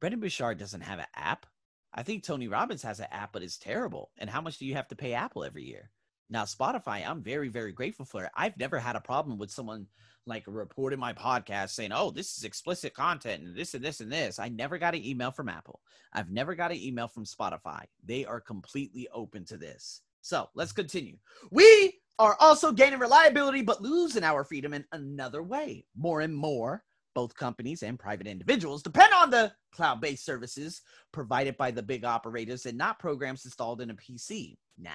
Brendon 0.00 0.20
Burchard 0.20 0.58
doesn't 0.58 0.82
have 0.82 0.98
an 0.98 1.06
app. 1.14 1.46
I 1.92 2.02
think 2.02 2.22
Tony 2.22 2.48
Robbins 2.48 2.82
has 2.82 3.00
an 3.00 3.06
app, 3.10 3.32
but 3.32 3.42
it's 3.42 3.58
terrible. 3.58 4.10
And 4.18 4.30
how 4.30 4.40
much 4.40 4.58
do 4.58 4.66
you 4.66 4.74
have 4.74 4.88
to 4.88 4.96
pay 4.96 5.14
Apple 5.14 5.44
every 5.44 5.64
year? 5.64 5.90
Now, 6.30 6.44
Spotify, 6.44 7.08
I'm 7.08 7.22
very, 7.22 7.48
very 7.48 7.72
grateful 7.72 8.04
for 8.04 8.24
it. 8.24 8.30
I've 8.36 8.58
never 8.58 8.78
had 8.78 8.96
a 8.96 9.00
problem 9.00 9.38
with 9.38 9.50
someone 9.50 9.86
like 10.26 10.44
reporting 10.46 10.98
my 10.98 11.14
podcast 11.14 11.70
saying, 11.70 11.90
oh, 11.92 12.10
this 12.10 12.36
is 12.36 12.44
explicit 12.44 12.92
content 12.92 13.42
and 13.42 13.56
this 13.56 13.72
and 13.72 13.82
this 13.82 14.00
and 14.00 14.12
this. 14.12 14.38
I 14.38 14.48
never 14.48 14.76
got 14.76 14.94
an 14.94 15.04
email 15.04 15.30
from 15.30 15.48
Apple. 15.48 15.80
I've 16.12 16.30
never 16.30 16.54
got 16.54 16.70
an 16.70 16.76
email 16.76 17.08
from 17.08 17.24
Spotify. 17.24 17.84
They 18.04 18.26
are 18.26 18.40
completely 18.40 19.08
open 19.12 19.46
to 19.46 19.56
this. 19.56 20.02
So 20.20 20.50
let's 20.54 20.72
continue. 20.72 21.16
We 21.50 21.94
are 22.18 22.36
also 22.40 22.72
gaining 22.72 22.98
reliability, 22.98 23.62
but 23.62 23.80
losing 23.80 24.24
our 24.24 24.44
freedom 24.44 24.74
in 24.74 24.84
another 24.92 25.42
way. 25.42 25.86
More 25.96 26.20
and 26.20 26.34
more 26.34 26.84
both 27.14 27.34
companies 27.34 27.82
and 27.82 27.98
private 27.98 28.26
individuals 28.26 28.82
depend 28.82 29.12
on 29.14 29.30
the 29.30 29.52
cloud 29.72 30.00
based 30.00 30.24
services 30.24 30.82
provided 31.12 31.56
by 31.56 31.70
the 31.70 31.82
big 31.82 32.04
operators 32.04 32.66
and 32.66 32.78
not 32.78 32.98
programs 32.98 33.44
installed 33.44 33.80
in 33.80 33.90
a 33.90 33.94
PC. 33.94 34.56
Nah. 34.78 34.90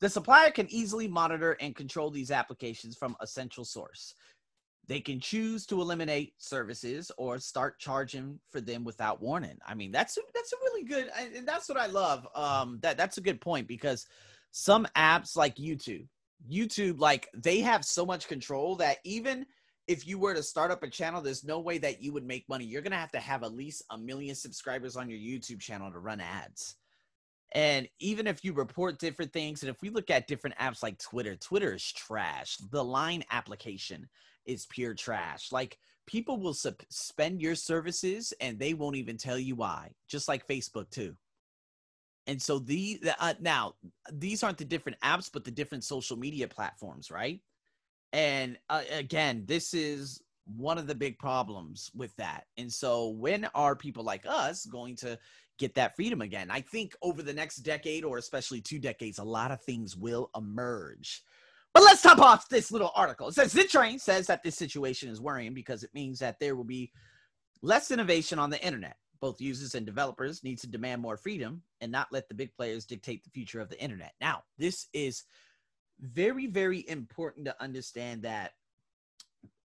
The 0.00 0.08
supplier 0.08 0.50
can 0.50 0.70
easily 0.70 1.08
monitor 1.08 1.56
and 1.60 1.74
control 1.74 2.10
these 2.10 2.30
applications 2.30 2.96
from 2.96 3.16
a 3.20 3.26
central 3.26 3.64
source. 3.64 4.14
They 4.86 5.00
can 5.00 5.20
choose 5.20 5.66
to 5.66 5.80
eliminate 5.80 6.32
services 6.38 7.10
or 7.18 7.38
start 7.38 7.78
charging 7.78 8.38
for 8.50 8.60
them 8.60 8.84
without 8.84 9.20
warning. 9.20 9.58
I 9.66 9.74
mean, 9.74 9.92
that's 9.92 10.16
a, 10.16 10.20
that's 10.34 10.52
a 10.52 10.56
really 10.62 10.84
good, 10.84 11.10
and 11.36 11.46
that's 11.46 11.68
what 11.68 11.78
I 11.78 11.86
love. 11.86 12.26
Um, 12.34 12.78
that 12.82 12.96
that's 12.96 13.18
a 13.18 13.22
good 13.22 13.40
point 13.40 13.68
because 13.68 14.06
some 14.50 14.86
apps 14.96 15.36
like 15.36 15.56
YouTube, 15.56 16.06
YouTube, 16.50 17.00
like 17.00 17.28
they 17.34 17.60
have 17.60 17.84
so 17.84 18.06
much 18.06 18.28
control 18.28 18.76
that 18.76 18.98
even 19.04 19.44
if 19.88 20.06
you 20.06 20.18
were 20.18 20.34
to 20.34 20.42
start 20.42 20.70
up 20.70 20.82
a 20.82 20.88
channel, 20.88 21.22
there's 21.22 21.44
no 21.44 21.58
way 21.58 21.78
that 21.78 22.02
you 22.02 22.12
would 22.12 22.26
make 22.26 22.46
money. 22.48 22.66
You're 22.66 22.82
going 22.82 22.92
to 22.92 22.98
have 22.98 23.10
to 23.12 23.20
have 23.20 23.42
at 23.42 23.54
least 23.54 23.82
a 23.90 23.96
million 23.96 24.34
subscribers 24.34 24.96
on 24.96 25.08
your 25.08 25.18
YouTube 25.18 25.60
channel 25.60 25.90
to 25.90 25.98
run 25.98 26.20
ads. 26.20 26.76
And 27.52 27.88
even 27.98 28.26
if 28.26 28.44
you 28.44 28.52
report 28.52 28.98
different 28.98 29.32
things, 29.32 29.62
and 29.62 29.70
if 29.70 29.80
we 29.80 29.88
look 29.88 30.10
at 30.10 30.26
different 30.26 30.58
apps 30.58 30.82
like 30.82 30.98
Twitter, 30.98 31.34
Twitter 31.36 31.74
is 31.74 31.90
trash. 31.90 32.58
The 32.70 32.84
Line 32.84 33.24
application 33.30 34.06
is 34.44 34.66
pure 34.66 34.92
trash. 34.92 35.50
Like 35.50 35.78
people 36.06 36.36
will 36.36 36.52
suspend 36.52 37.40
your 37.40 37.54
services 37.54 38.34
and 38.42 38.58
they 38.58 38.74
won't 38.74 38.96
even 38.96 39.16
tell 39.16 39.38
you 39.38 39.56
why, 39.56 39.92
just 40.06 40.28
like 40.28 40.46
Facebook, 40.46 40.90
too. 40.90 41.16
And 42.26 42.40
so 42.40 42.58
the 42.58 43.00
uh, 43.18 43.32
now 43.40 43.72
these 44.12 44.42
aren't 44.42 44.58
the 44.58 44.66
different 44.66 45.00
apps, 45.00 45.30
but 45.32 45.44
the 45.44 45.50
different 45.50 45.84
social 45.84 46.18
media 46.18 46.46
platforms, 46.46 47.10
right? 47.10 47.40
And 48.12 48.58
uh, 48.70 48.82
again, 48.90 49.44
this 49.46 49.74
is 49.74 50.20
one 50.56 50.78
of 50.78 50.86
the 50.86 50.94
big 50.94 51.18
problems 51.18 51.90
with 51.94 52.14
that. 52.16 52.44
And 52.56 52.72
so, 52.72 53.08
when 53.08 53.46
are 53.54 53.76
people 53.76 54.04
like 54.04 54.24
us 54.26 54.64
going 54.64 54.96
to 54.96 55.18
get 55.58 55.74
that 55.74 55.96
freedom 55.96 56.22
again? 56.22 56.50
I 56.50 56.60
think 56.62 56.94
over 57.02 57.22
the 57.22 57.32
next 57.32 57.56
decade, 57.58 58.04
or 58.04 58.18
especially 58.18 58.60
two 58.60 58.78
decades, 58.78 59.18
a 59.18 59.24
lot 59.24 59.50
of 59.50 59.60
things 59.62 59.96
will 59.96 60.30
emerge. 60.36 61.22
But 61.74 61.82
let's 61.82 62.02
top 62.02 62.18
off 62.18 62.48
this 62.48 62.72
little 62.72 62.92
article. 62.94 63.28
It 63.28 63.34
says 63.34 63.54
Zittrain 63.54 64.00
says 64.00 64.26
that 64.26 64.42
this 64.42 64.56
situation 64.56 65.10
is 65.10 65.20
worrying 65.20 65.54
because 65.54 65.84
it 65.84 65.94
means 65.94 66.18
that 66.20 66.40
there 66.40 66.56
will 66.56 66.64
be 66.64 66.90
less 67.62 67.90
innovation 67.90 68.38
on 68.38 68.50
the 68.50 68.64
internet. 68.64 68.96
Both 69.20 69.40
users 69.40 69.74
and 69.74 69.84
developers 69.84 70.44
need 70.44 70.58
to 70.60 70.66
demand 70.66 71.02
more 71.02 71.16
freedom 71.16 71.62
and 71.80 71.92
not 71.92 72.08
let 72.12 72.28
the 72.28 72.34
big 72.34 72.54
players 72.54 72.84
dictate 72.84 73.24
the 73.24 73.30
future 73.30 73.60
of 73.60 73.68
the 73.68 73.80
internet. 73.80 74.12
Now, 74.20 74.44
this 74.58 74.86
is 74.92 75.24
very, 76.00 76.46
very 76.46 76.88
important 76.88 77.46
to 77.46 77.62
understand 77.62 78.22
that 78.22 78.52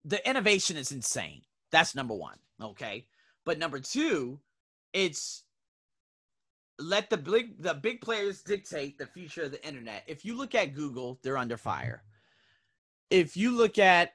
the 0.04 0.28
innovation 0.28 0.78
is 0.78 0.92
insane. 0.92 1.42
That's 1.72 1.96
number 1.96 2.14
one. 2.14 2.38
Okay. 2.62 3.08
But 3.46 3.60
number 3.60 3.80
two, 3.80 4.40
it's 4.94 5.44
let 6.80 7.10
the 7.10 7.18
big 7.18 7.62
the 7.62 7.74
big 7.74 8.02
players 8.02 8.42
dictate 8.42 8.98
the 8.98 9.06
future 9.06 9.44
of 9.44 9.52
the 9.52 9.66
internet. 9.66 10.04
If 10.08 10.26
you 10.26 10.36
look 10.36 10.56
at 10.56 10.74
Google, 10.74 11.20
they're 11.24 11.38
under 11.38 11.58
fire. 11.58 12.04
If 13.10 13.38
you 13.38 13.52
look 13.52 13.78
at 13.78 14.14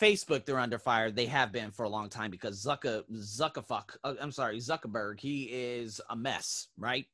Facebook, 0.00 0.44
they're 0.44 0.58
under 0.58 0.78
fire. 0.78 1.10
They 1.10 1.26
have 1.26 1.52
been 1.52 1.70
for 1.70 1.84
a 1.84 1.88
long 1.88 2.08
time 2.08 2.30
because 2.30 2.64
Zucker 2.64 3.02
Zuckerfuck. 3.12 3.96
Uh, 4.04 4.14
I'm 4.20 4.32
sorry, 4.32 4.58
Zuckerberg. 4.58 5.20
He 5.20 5.44
is 5.44 6.00
a 6.10 6.16
mess, 6.16 6.68
right? 6.78 7.06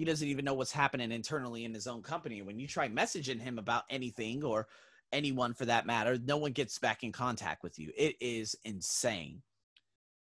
He 0.00 0.06
doesn't 0.06 0.28
even 0.28 0.46
know 0.46 0.54
what's 0.54 0.72
happening 0.72 1.12
internally 1.12 1.66
in 1.66 1.74
his 1.74 1.86
own 1.86 2.00
company. 2.00 2.40
When 2.40 2.58
you 2.58 2.66
try 2.66 2.88
messaging 2.88 3.38
him 3.38 3.58
about 3.58 3.82
anything 3.90 4.42
or 4.42 4.66
anyone 5.12 5.52
for 5.52 5.66
that 5.66 5.84
matter, 5.84 6.16
no 6.24 6.38
one 6.38 6.52
gets 6.52 6.78
back 6.78 7.04
in 7.04 7.12
contact 7.12 7.62
with 7.62 7.78
you. 7.78 7.92
It 7.94 8.16
is 8.18 8.56
insane. 8.64 9.42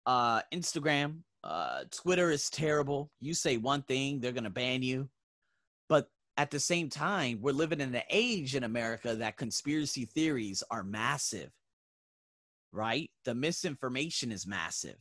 Uh, 0.04 0.42
Instagram, 0.52 1.20
uh, 1.42 1.84
Twitter 1.90 2.30
is 2.30 2.50
terrible. 2.50 3.10
You 3.18 3.32
say 3.32 3.56
one 3.56 3.80
thing, 3.80 4.20
they're 4.20 4.32
gonna 4.32 4.50
ban 4.50 4.82
you. 4.82 5.08
But 5.88 6.10
at 6.36 6.50
the 6.50 6.60
same 6.60 6.90
time, 6.90 7.38
we're 7.40 7.52
living 7.52 7.80
in 7.80 7.94
an 7.94 8.02
age 8.10 8.54
in 8.54 8.64
America 8.64 9.14
that 9.14 9.38
conspiracy 9.38 10.04
theories 10.04 10.62
are 10.70 10.84
massive 10.84 11.50
right? 12.72 13.10
The 13.24 13.34
misinformation 13.34 14.32
is 14.32 14.46
massive. 14.46 14.96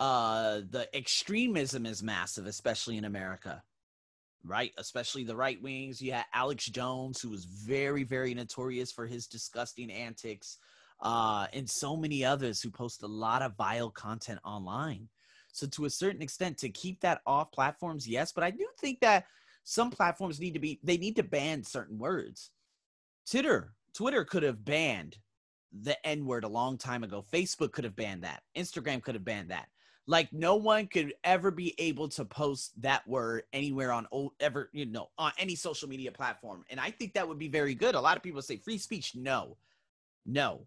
Uh, 0.00 0.60
the 0.70 0.88
extremism 0.94 1.84
is 1.84 2.02
massive, 2.02 2.46
especially 2.46 2.96
in 2.96 3.04
America, 3.04 3.62
right? 4.44 4.72
Especially 4.78 5.24
the 5.24 5.34
right 5.34 5.60
wings. 5.60 6.00
You 6.00 6.12
had 6.12 6.26
Alex 6.32 6.66
Jones, 6.66 7.20
who 7.20 7.30
was 7.30 7.44
very, 7.44 8.04
very 8.04 8.32
notorious 8.34 8.92
for 8.92 9.06
his 9.06 9.26
disgusting 9.26 9.90
antics, 9.90 10.58
uh, 11.00 11.46
and 11.52 11.68
so 11.68 11.96
many 11.96 12.24
others 12.24 12.60
who 12.60 12.70
post 12.70 13.02
a 13.02 13.08
lot 13.08 13.42
of 13.42 13.56
vile 13.56 13.90
content 13.90 14.40
online. 14.44 15.08
So, 15.52 15.66
to 15.66 15.86
a 15.86 15.90
certain 15.90 16.22
extent, 16.22 16.58
to 16.58 16.68
keep 16.68 17.00
that 17.00 17.20
off 17.26 17.50
platforms, 17.50 18.06
yes, 18.06 18.32
but 18.32 18.44
I 18.44 18.50
do 18.50 18.66
think 18.78 19.00
that 19.00 19.26
some 19.64 19.90
platforms 19.90 20.38
need 20.38 20.54
to 20.54 20.60
be 20.60 20.78
they 20.82 20.96
need 20.96 21.16
to 21.16 21.22
ban 21.22 21.64
certain 21.64 21.98
words. 21.98 22.50
Twitter, 23.28 23.74
Twitter 23.92 24.24
could 24.24 24.42
have 24.42 24.64
banned 24.64 25.18
the 25.82 25.94
N 26.06 26.24
word 26.24 26.44
a 26.44 26.48
long 26.48 26.78
time 26.78 27.04
ago. 27.04 27.24
Facebook 27.32 27.72
could 27.72 27.84
have 27.84 27.96
banned 27.96 28.22
that. 28.22 28.42
Instagram 28.56 29.02
could 29.02 29.14
have 29.14 29.24
banned 29.24 29.50
that. 29.50 29.68
Like 30.08 30.32
no 30.32 30.56
one 30.56 30.86
could 30.86 31.12
ever 31.22 31.50
be 31.50 31.74
able 31.78 32.08
to 32.08 32.24
post 32.24 32.80
that 32.80 33.06
word 33.06 33.42
anywhere 33.52 33.92
on 33.92 34.06
ever, 34.40 34.70
you 34.72 34.86
know, 34.86 35.10
on 35.18 35.32
any 35.38 35.54
social 35.54 35.86
media 35.86 36.10
platform. 36.10 36.64
And 36.70 36.80
I 36.80 36.90
think 36.90 37.12
that 37.12 37.28
would 37.28 37.38
be 37.38 37.48
very 37.48 37.74
good. 37.74 37.94
A 37.94 38.00
lot 38.00 38.16
of 38.16 38.22
people 38.22 38.40
say 38.40 38.56
free 38.56 38.78
speech. 38.78 39.14
No, 39.14 39.58
no, 40.24 40.66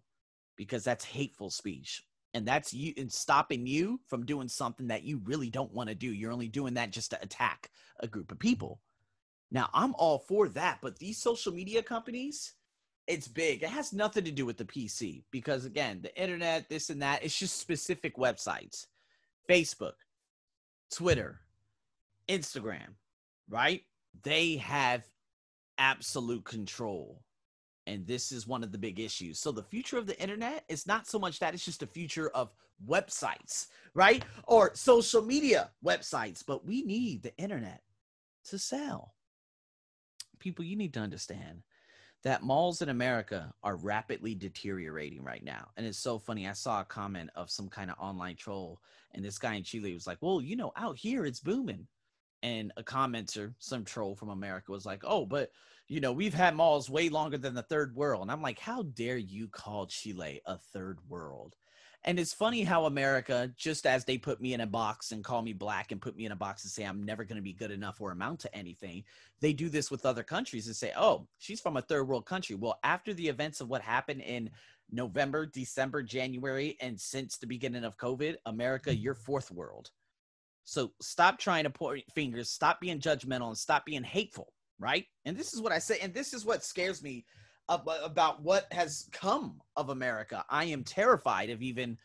because 0.56 0.84
that's 0.84 1.04
hateful 1.04 1.50
speech. 1.50 2.04
And 2.34 2.46
that's 2.46 2.72
you 2.72 2.94
and 2.96 3.12
stopping 3.12 3.66
you 3.66 4.00
from 4.06 4.24
doing 4.24 4.46
something 4.46 4.86
that 4.86 5.02
you 5.02 5.20
really 5.24 5.50
don't 5.50 5.74
want 5.74 5.88
to 5.88 5.96
do. 5.96 6.12
You're 6.12 6.32
only 6.32 6.48
doing 6.48 6.74
that 6.74 6.92
just 6.92 7.10
to 7.10 7.20
attack 7.20 7.68
a 7.98 8.06
group 8.06 8.30
of 8.30 8.38
people. 8.38 8.80
Now, 9.50 9.68
I'm 9.74 9.92
all 9.96 10.20
for 10.20 10.48
that, 10.50 10.78
but 10.80 11.00
these 11.00 11.18
social 11.18 11.52
media 11.52 11.82
companies, 11.82 12.54
it's 13.08 13.26
big. 13.26 13.64
It 13.64 13.70
has 13.70 13.92
nothing 13.92 14.22
to 14.24 14.30
do 14.30 14.46
with 14.46 14.56
the 14.56 14.64
PC 14.64 15.24
because 15.32 15.64
again, 15.64 15.98
the 16.00 16.16
internet, 16.16 16.68
this 16.68 16.90
and 16.90 17.02
that, 17.02 17.24
it's 17.24 17.36
just 17.36 17.58
specific 17.58 18.16
websites. 18.16 18.86
Facebook, 19.48 19.94
Twitter, 20.90 21.40
Instagram, 22.28 22.94
right? 23.48 23.82
They 24.22 24.56
have 24.56 25.04
absolute 25.78 26.44
control. 26.44 27.22
And 27.86 28.06
this 28.06 28.30
is 28.30 28.46
one 28.46 28.62
of 28.62 28.70
the 28.70 28.78
big 28.78 29.00
issues. 29.00 29.40
So 29.40 29.50
the 29.50 29.64
future 29.64 29.98
of 29.98 30.06
the 30.06 30.20
internet 30.20 30.64
is 30.68 30.86
not 30.86 31.08
so 31.08 31.18
much 31.18 31.40
that 31.40 31.52
it's 31.52 31.64
just 31.64 31.80
the 31.80 31.86
future 31.86 32.30
of 32.30 32.52
websites, 32.86 33.66
right? 33.94 34.24
Or 34.46 34.72
social 34.74 35.22
media 35.22 35.70
websites, 35.84 36.44
but 36.46 36.64
we 36.64 36.82
need 36.82 37.22
the 37.22 37.36
internet 37.36 37.82
to 38.44 38.58
sell. 38.58 39.14
People, 40.38 40.64
you 40.64 40.76
need 40.76 40.94
to 40.94 41.00
understand 41.00 41.62
that 42.22 42.42
malls 42.42 42.82
in 42.82 42.88
America 42.88 43.52
are 43.62 43.76
rapidly 43.76 44.34
deteriorating 44.34 45.22
right 45.22 45.42
now. 45.42 45.68
And 45.76 45.86
it's 45.86 45.98
so 45.98 46.18
funny. 46.18 46.48
I 46.48 46.52
saw 46.52 46.80
a 46.80 46.84
comment 46.84 47.30
of 47.34 47.50
some 47.50 47.68
kind 47.68 47.90
of 47.90 47.98
online 47.98 48.36
troll, 48.36 48.80
and 49.12 49.24
this 49.24 49.38
guy 49.38 49.54
in 49.54 49.64
Chile 49.64 49.92
was 49.92 50.06
like, 50.06 50.18
Well, 50.20 50.40
you 50.40 50.56
know, 50.56 50.72
out 50.76 50.96
here 50.96 51.24
it's 51.24 51.40
booming. 51.40 51.86
And 52.44 52.72
a 52.76 52.82
commenter, 52.82 53.54
some 53.58 53.84
troll 53.84 54.16
from 54.16 54.30
America, 54.30 54.72
was 54.72 54.86
like, 54.86 55.02
Oh, 55.04 55.26
but 55.26 55.50
you 55.88 56.00
know, 56.00 56.12
we've 56.12 56.34
had 56.34 56.54
malls 56.54 56.88
way 56.88 57.08
longer 57.08 57.38
than 57.38 57.54
the 57.54 57.62
third 57.62 57.94
world. 57.94 58.22
And 58.22 58.30
I'm 58.30 58.42
like, 58.42 58.58
How 58.58 58.82
dare 58.82 59.18
you 59.18 59.48
call 59.48 59.86
Chile 59.86 60.40
a 60.46 60.58
third 60.58 60.98
world? 61.08 61.56
And 62.04 62.18
it's 62.18 62.32
funny 62.32 62.64
how 62.64 62.86
America, 62.86 63.52
just 63.56 63.86
as 63.86 64.04
they 64.04 64.18
put 64.18 64.40
me 64.40 64.54
in 64.54 64.60
a 64.60 64.66
box 64.66 65.12
and 65.12 65.22
call 65.22 65.40
me 65.40 65.52
black 65.52 65.92
and 65.92 66.02
put 66.02 66.16
me 66.16 66.26
in 66.26 66.32
a 66.32 66.36
box 66.36 66.64
and 66.64 66.70
say 66.72 66.82
I'm 66.82 67.04
never 67.04 67.22
going 67.22 67.36
to 67.36 67.42
be 67.42 67.52
good 67.52 67.70
enough 67.70 68.00
or 68.00 68.10
amount 68.10 68.40
to 68.40 68.54
anything, 68.54 69.04
they 69.40 69.52
do 69.52 69.68
this 69.68 69.88
with 69.88 70.04
other 70.04 70.24
countries 70.24 70.66
and 70.66 70.74
say, 70.74 70.92
oh, 70.96 71.28
she's 71.38 71.60
from 71.60 71.76
a 71.76 71.82
third 71.82 72.08
world 72.08 72.26
country. 72.26 72.56
Well, 72.56 72.80
after 72.82 73.14
the 73.14 73.28
events 73.28 73.60
of 73.60 73.68
what 73.68 73.82
happened 73.82 74.22
in 74.22 74.50
November, 74.90 75.46
December, 75.46 76.02
January, 76.02 76.76
and 76.80 77.00
since 77.00 77.36
the 77.36 77.46
beginning 77.46 77.84
of 77.84 77.96
COVID, 77.96 78.34
America, 78.46 78.94
you're 78.94 79.14
fourth 79.14 79.52
world. 79.52 79.90
So 80.64 80.92
stop 81.00 81.38
trying 81.38 81.64
to 81.64 81.70
point 81.70 82.04
fingers, 82.14 82.50
stop 82.50 82.80
being 82.80 82.98
judgmental, 82.98 83.48
and 83.48 83.58
stop 83.58 83.86
being 83.86 84.02
hateful, 84.04 84.52
right? 84.80 85.06
And 85.24 85.36
this 85.36 85.54
is 85.54 85.60
what 85.60 85.72
I 85.72 85.78
say, 85.78 85.98
and 86.00 86.12
this 86.12 86.34
is 86.34 86.44
what 86.44 86.64
scares 86.64 87.00
me 87.02 87.24
about 87.68 88.42
what 88.42 88.72
has 88.72 89.08
come 89.12 89.60
of 89.76 89.88
America. 89.88 90.44
I 90.50 90.64
am 90.64 90.84
terrified 90.84 91.50
of 91.50 91.62
even, 91.62 91.96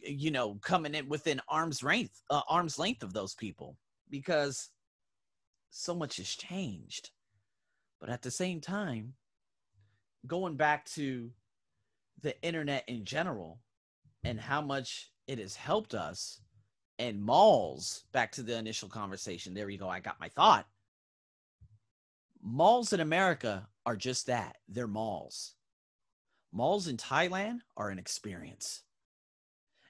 you 0.00 0.30
know, 0.30 0.58
coming 0.62 0.94
in 0.94 1.08
within 1.08 1.40
arm's 1.48 1.82
length, 1.82 2.22
uh, 2.30 2.42
arm's 2.48 2.78
length 2.78 3.02
of 3.02 3.12
those 3.12 3.34
people 3.34 3.76
because 4.10 4.70
so 5.70 5.94
much 5.94 6.16
has 6.18 6.28
changed. 6.28 7.10
But 8.00 8.10
at 8.10 8.22
the 8.22 8.30
same 8.30 8.60
time, 8.60 9.14
going 10.26 10.56
back 10.56 10.84
to 10.90 11.30
the 12.20 12.40
internet 12.42 12.84
in 12.88 13.04
general 13.04 13.60
and 14.24 14.40
how 14.40 14.60
much 14.60 15.12
it 15.26 15.38
has 15.38 15.54
helped 15.54 15.94
us 15.94 16.40
and 16.98 17.20
malls 17.20 18.04
back 18.12 18.32
to 18.32 18.42
the 18.42 18.56
initial 18.56 18.88
conversation 18.88 19.52
there 19.52 19.68
you 19.68 19.78
go 19.78 19.88
i 19.88 20.00
got 20.00 20.20
my 20.20 20.28
thought 20.28 20.66
malls 22.42 22.92
in 22.92 23.00
america 23.00 23.66
are 23.86 23.96
just 23.96 24.26
that 24.26 24.56
they're 24.68 24.86
malls. 24.86 25.54
Malls 26.52 26.88
in 26.88 26.96
Thailand 26.96 27.58
are 27.76 27.90
an 27.90 27.98
experience. 27.98 28.82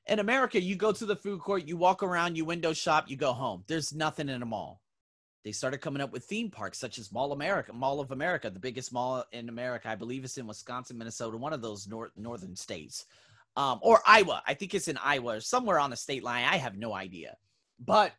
In 0.06 0.18
America, 0.18 0.60
you 0.60 0.76
go 0.76 0.92
to 0.92 1.06
the 1.06 1.16
food 1.16 1.40
court, 1.40 1.66
you 1.66 1.76
walk 1.76 2.02
around, 2.02 2.36
you 2.36 2.44
window 2.44 2.72
shop, 2.72 3.08
you 3.08 3.16
go 3.16 3.32
home. 3.32 3.64
There's 3.66 3.94
nothing 3.94 4.28
in 4.28 4.42
a 4.42 4.46
mall. 4.46 4.82
They 5.44 5.52
started 5.52 5.78
coming 5.78 6.00
up 6.00 6.10
with 6.10 6.24
theme 6.24 6.50
parks 6.50 6.78
such 6.78 6.98
as 6.98 7.12
Mall 7.12 7.32
America, 7.32 7.72
Mall 7.72 8.00
of 8.00 8.12
America, 8.12 8.48
the 8.48 8.58
biggest 8.58 8.92
mall 8.92 9.24
in 9.32 9.50
America. 9.50 9.90
I 9.90 9.94
believe 9.94 10.24
it's 10.24 10.38
in 10.38 10.46
Wisconsin, 10.46 10.96
Minnesota, 10.96 11.36
one 11.36 11.52
of 11.52 11.60
those 11.60 11.86
north, 11.86 12.12
northern 12.16 12.56
states. 12.56 13.04
Um, 13.56 13.78
or 13.82 14.00
Iowa. 14.06 14.42
I 14.46 14.54
think 14.54 14.74
it's 14.74 14.88
in 14.88 14.96
Iowa, 14.96 15.36
or 15.36 15.40
somewhere 15.40 15.78
on 15.78 15.90
the 15.90 15.96
state 15.96 16.24
line. 16.24 16.44
I 16.44 16.56
have 16.56 16.76
no 16.76 16.94
idea. 16.94 17.36
But 17.78 18.12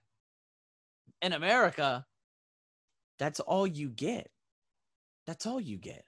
in 1.22 1.34
America, 1.34 2.06
that's 3.18 3.40
all 3.40 3.66
you 3.66 3.90
get. 3.90 4.30
That's 5.28 5.46
all 5.46 5.60
you 5.60 5.78
get. 5.78 6.06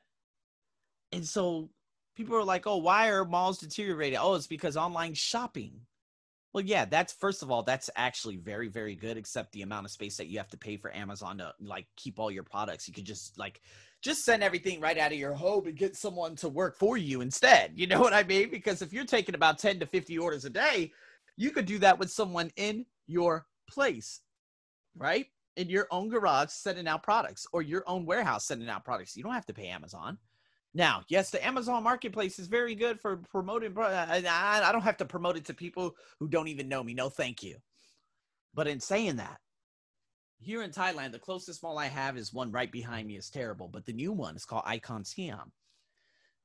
And 1.11 1.25
so 1.25 1.69
people 2.15 2.35
are 2.35 2.43
like, 2.43 2.67
oh, 2.67 2.77
why 2.77 3.09
are 3.09 3.25
malls 3.25 3.59
deteriorating? 3.59 4.19
Oh, 4.21 4.35
it's 4.35 4.47
because 4.47 4.77
online 4.77 5.13
shopping. 5.13 5.81
Well, 6.53 6.63
yeah, 6.63 6.85
that's 6.85 7.13
first 7.13 7.43
of 7.43 7.51
all, 7.51 7.63
that's 7.63 7.89
actually 7.95 8.37
very, 8.37 8.67
very 8.67 8.95
good, 8.95 9.17
except 9.17 9.51
the 9.51 9.61
amount 9.61 9.85
of 9.85 9.91
space 9.91 10.17
that 10.17 10.27
you 10.27 10.37
have 10.39 10.49
to 10.49 10.57
pay 10.57 10.77
for 10.77 10.95
Amazon 10.95 11.37
to 11.37 11.53
like 11.59 11.85
keep 11.95 12.19
all 12.19 12.31
your 12.31 12.43
products. 12.43 12.87
You 12.87 12.93
could 12.93 13.05
just 13.05 13.37
like 13.37 13.61
just 14.01 14.25
send 14.25 14.43
everything 14.43 14.79
right 14.79 14.97
out 14.97 15.11
of 15.11 15.17
your 15.17 15.33
home 15.33 15.67
and 15.67 15.77
get 15.77 15.95
someone 15.95 16.35
to 16.37 16.49
work 16.49 16.77
for 16.77 16.97
you 16.97 17.21
instead. 17.21 17.73
You 17.75 17.87
know 17.87 17.99
what 17.99 18.13
I 18.13 18.23
mean? 18.23 18.49
Because 18.49 18.81
if 18.81 18.93
you're 18.93 19.05
taking 19.05 19.35
about 19.35 19.59
10 19.59 19.79
to 19.79 19.85
50 19.85 20.17
orders 20.17 20.45
a 20.45 20.49
day, 20.49 20.91
you 21.35 21.51
could 21.51 21.65
do 21.65 21.79
that 21.79 21.99
with 21.99 22.09
someone 22.09 22.51
in 22.55 22.85
your 23.05 23.45
place, 23.69 24.21
right? 24.95 25.27
In 25.57 25.69
your 25.69 25.87
own 25.91 26.07
garage 26.07 26.51
sending 26.51 26.87
out 26.87 27.03
products 27.03 27.45
or 27.51 27.61
your 27.61 27.83
own 27.87 28.05
warehouse 28.05 28.45
sending 28.45 28.69
out 28.69 28.85
products. 28.85 29.17
You 29.17 29.23
don't 29.23 29.33
have 29.33 29.45
to 29.47 29.53
pay 29.53 29.67
Amazon. 29.67 30.17
Now, 30.73 31.03
yes, 31.09 31.31
the 31.31 31.45
Amazon 31.45 31.83
Marketplace 31.83 32.37
is 32.37 32.47
very 32.47 32.75
good 32.75 33.01
for 33.01 33.17
promoting. 33.17 33.75
Uh, 33.75 34.05
I, 34.09 34.61
I 34.63 34.71
don't 34.71 34.83
have 34.83 34.97
to 34.97 35.05
promote 35.05 35.35
it 35.35 35.45
to 35.45 35.53
people 35.53 35.95
who 36.19 36.27
don't 36.27 36.47
even 36.47 36.69
know 36.69 36.83
me. 36.83 36.93
No, 36.93 37.09
thank 37.09 37.41
you. 37.41 37.57
But 38.53 38.67
in 38.67 38.79
saying 38.79 39.15
that, 39.17 39.39
here 40.39 40.61
in 40.61 40.69
Thailand, 40.69 41.11
the 41.11 41.19
closest 41.19 41.63
mall 41.63 41.79
I 41.79 41.87
have 41.87 42.15
is 42.15 42.31
one 42.31 42.51
right 42.51 42.71
behind 42.71 43.07
me. 43.07 43.17
is 43.17 43.29
terrible, 43.29 43.67
but 43.67 43.85
the 43.85 43.93
new 43.93 44.11
one 44.11 44.35
is 44.35 44.45
called 44.45 44.63
Icon 44.65 45.03
Siam. 45.03 45.51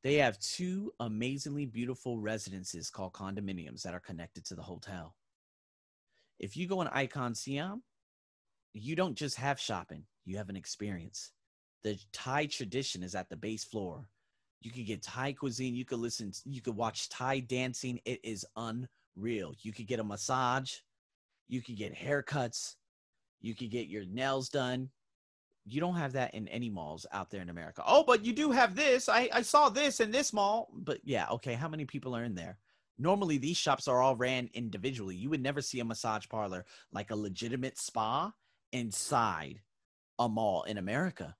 They 0.03 0.15
have 0.15 0.39
two 0.39 0.93
amazingly 0.99 1.67
beautiful 1.67 2.19
residences 2.19 2.91
called 2.91 3.13
condominiums 3.13 3.83
that 3.83 3.95
are 3.95 4.01
connected 4.01 4.47
to 4.47 4.55
the 4.55 4.63
hotel. 4.63 5.15
If 6.39 6.57
you 6.57 6.67
go 6.67 6.81
in 6.81 6.89
Icon 6.89 7.35
Siam, 7.35 7.83
you 8.73 8.97
don't 8.97 9.15
just 9.15 9.37
have 9.37 9.61
shopping, 9.61 10.05
you 10.25 10.37
have 10.37 10.49
an 10.49 10.57
experience. 10.57 11.33
The 11.85 11.99
Thai 12.13 12.47
tradition 12.47 13.03
is 13.03 13.15
at 13.15 13.29
the 13.29 13.37
base 13.37 13.65
floor. 13.65 14.07
You 14.61 14.71
could 14.71 14.87
get 14.87 15.03
Thai 15.03 15.33
cuisine, 15.33 15.75
you 15.75 15.85
could 15.85 15.99
listen, 15.99 16.33
you 16.45 16.63
could 16.63 16.77
watch 16.77 17.09
Thai 17.09 17.41
dancing. 17.41 18.01
It 18.05 18.21
is 18.23 18.47
unreal. 18.57 19.55
You 19.61 19.73
could 19.73 19.89
get 19.89 19.99
a 19.99 20.05
massage, 20.05 20.75
you 21.49 21.61
could 21.61 21.77
get 21.77 21.95
haircuts, 21.95 22.77
you 23.41 23.55
could 23.55 23.71
get 23.71 23.89
your 23.89 24.05
nails 24.05 24.49
done. 24.49 24.91
You 25.65 25.81
don't 25.81 25.97
have 25.97 26.13
that 26.13 26.35
in 26.35 26.49
any 26.49 26.71
malls 26.71 27.07
out 27.13 27.31
there 27.31 27.41
in 27.41 27.51
America. 27.51 27.83
Oh, 27.87 28.03
but 28.05 28.25
you 28.25 28.33
do 28.33 28.51
have 28.51 28.75
this. 28.75 29.09
I, 29.09 29.29
I 29.33 29.43
saw 29.43 29.69
this 29.69 30.01
in 30.01 30.11
this 30.11 30.33
mall. 30.33 30.69
But 30.73 30.99
yeah, 31.05 31.27
okay, 31.31 31.55
how 31.55 31.69
many 31.69 31.85
people 31.85 32.17
are 32.17 32.25
in 32.25 32.35
there? 32.35 32.59
Normally, 32.99 33.39
these 33.39 33.57
shops 33.57 33.87
are 33.87 34.03
all 34.03 34.17
ran 34.17 34.51
individually. 34.55 35.15
You 35.15 35.31
would 35.31 35.43
never 35.43 35.61
see 35.61 35.79
a 35.79 35.85
massage 35.85 36.27
parlor 36.29 36.65
like 36.93 37.13
a 37.13 37.17
legitimate 37.17 37.79
spa 37.79 38.33
inside 38.73 39.61
a 40.19 40.29
mall 40.29 40.65
in 40.65 40.79
America. 40.79 41.37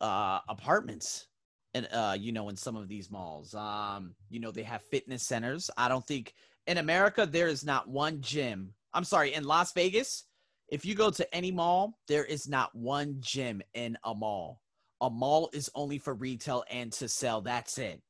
Uh, 0.00 0.38
apartments 0.48 1.26
and 1.74 1.88
uh 1.92 2.16
you 2.18 2.30
know 2.30 2.48
in 2.48 2.56
some 2.56 2.76
of 2.76 2.88
these 2.88 3.10
malls 3.10 3.52
um 3.54 4.14
you 4.30 4.38
know 4.40 4.50
they 4.50 4.62
have 4.62 4.80
fitness 4.80 5.26
centers 5.26 5.70
i 5.76 5.86
don't 5.86 6.06
think 6.06 6.32
in 6.66 6.78
america 6.78 7.26
there 7.26 7.46
is 7.48 7.62
not 7.62 7.88
one 7.88 8.20
gym 8.22 8.72
I'm 8.92 9.04
sorry, 9.04 9.34
in 9.34 9.44
Las 9.44 9.72
Vegas, 9.72 10.24
if 10.68 10.84
you 10.84 10.94
go 10.94 11.10
to 11.10 11.34
any 11.34 11.50
mall, 11.50 11.98
there 12.08 12.24
is 12.24 12.48
not 12.48 12.74
one 12.74 13.16
gym 13.20 13.62
in 13.74 13.96
a 14.04 14.14
mall. 14.14 14.60
A 15.00 15.10
mall 15.10 15.50
is 15.52 15.70
only 15.74 15.98
for 15.98 16.14
retail 16.14 16.64
and 16.70 16.92
to 16.94 17.08
sell. 17.08 17.40
That's 17.40 17.78
it. 17.78 18.02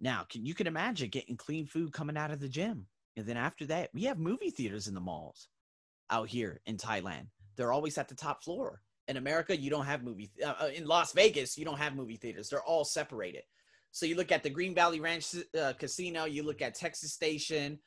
Now, 0.00 0.26
can 0.28 0.44
you 0.44 0.54
can 0.54 0.66
imagine 0.66 1.08
getting 1.08 1.36
clean 1.36 1.66
food 1.66 1.92
coming 1.92 2.16
out 2.16 2.30
of 2.30 2.40
the 2.40 2.48
gym. 2.48 2.86
And 3.16 3.26
then 3.26 3.36
after 3.36 3.64
that, 3.66 3.90
we 3.94 4.04
have 4.04 4.18
movie 4.18 4.50
theaters 4.50 4.88
in 4.88 4.94
the 4.94 5.00
malls 5.00 5.48
out 6.10 6.28
here 6.28 6.60
in 6.66 6.76
Thailand. 6.76 7.26
They're 7.56 7.72
always 7.72 7.98
at 7.98 8.08
the 8.08 8.14
top 8.14 8.42
floor. 8.42 8.80
In 9.06 9.16
America, 9.16 9.56
you 9.56 9.70
don't 9.70 9.84
have 9.84 10.02
movie 10.02 10.30
uh, 10.44 10.54
uh, 10.62 10.70
in 10.74 10.86
Las 10.86 11.12
Vegas, 11.12 11.58
you 11.58 11.64
don't 11.64 11.78
have 11.78 11.94
movie 11.94 12.16
theaters. 12.16 12.48
They're 12.48 12.62
all 12.62 12.84
separated. 12.84 13.42
So 13.90 14.06
you 14.06 14.16
look 14.16 14.32
at 14.32 14.42
the 14.42 14.50
Green 14.50 14.74
Valley 14.74 14.98
Ranch 14.98 15.34
uh, 15.58 15.74
Casino, 15.74 16.24
you 16.24 16.42
look 16.42 16.62
at 16.62 16.74
Texas 16.74 17.12
Station, 17.12 17.78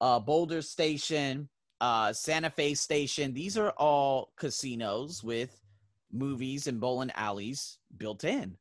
uh, 0.00 0.18
Boulder 0.20 0.62
Station, 0.62 1.48
uh, 1.80 2.12
Santa 2.12 2.50
Fe 2.50 2.74
Station. 2.74 3.34
These 3.34 3.58
are 3.58 3.70
all 3.70 4.32
casinos 4.36 5.22
with 5.22 5.60
movies 6.12 6.66
and 6.66 6.80
bowling 6.80 7.10
alleys 7.14 7.78
built 7.96 8.24
in. 8.24 8.56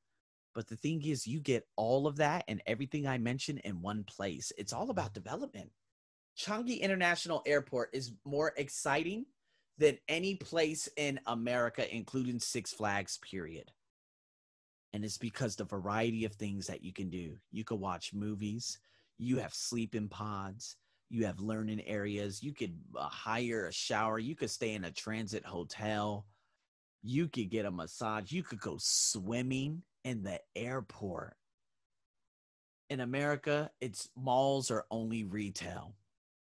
But 0.55 0.67
the 0.67 0.75
thing 0.75 1.05
is, 1.05 1.27
you 1.27 1.39
get 1.39 1.67
all 1.75 2.07
of 2.07 2.17
that 2.17 2.43
and 2.47 2.61
everything 2.65 3.07
I 3.07 3.17
mentioned 3.17 3.61
in 3.63 3.81
one 3.81 4.03
place. 4.03 4.51
It's 4.57 4.73
all 4.73 4.89
about 4.89 5.13
development. 5.13 5.71
Changi 6.39 6.79
International 6.79 7.41
Airport 7.45 7.89
is 7.91 8.13
more 8.23 8.53
exciting 8.55 9.25
than 9.77 9.97
any 10.07 10.35
place 10.35 10.87
in 10.95 11.19
America, 11.25 11.93
including 11.93 12.39
Six 12.39 12.71
Flags, 12.71 13.17
period. 13.17 13.71
And 14.93 15.03
it's 15.03 15.17
because 15.17 15.55
the 15.55 15.65
variety 15.65 16.25
of 16.25 16.33
things 16.33 16.67
that 16.67 16.83
you 16.83 16.93
can 16.93 17.09
do. 17.09 17.37
You 17.51 17.63
can 17.63 17.79
watch 17.79 18.13
movies, 18.13 18.79
you 19.17 19.37
have 19.37 19.53
sleeping 19.53 20.07
pods, 20.07 20.77
you 21.09 21.25
have 21.25 21.39
learning 21.39 21.81
areas. 21.85 22.41
You 22.41 22.53
could 22.53 22.77
uh, 22.95 23.09
hire 23.09 23.67
a 23.67 23.73
shower. 23.73 24.19
You 24.19 24.35
could 24.35 24.51
stay 24.51 24.75
in 24.75 24.83
a 24.83 24.91
transit 24.91 25.43
hotel. 25.43 26.25
You 27.01 27.27
could 27.27 27.49
get 27.49 27.65
a 27.65 27.71
massage. 27.71 28.31
You 28.31 28.43
could 28.43 28.59
go 28.59 28.77
swimming 28.79 29.81
in 30.03 30.21
the 30.23 30.39
airport. 30.55 31.35
In 32.89 33.01
america 33.01 33.69
it's 33.81 34.09
malls 34.15 34.71
are 34.71 34.85
only 34.89 35.23
retail 35.23 35.93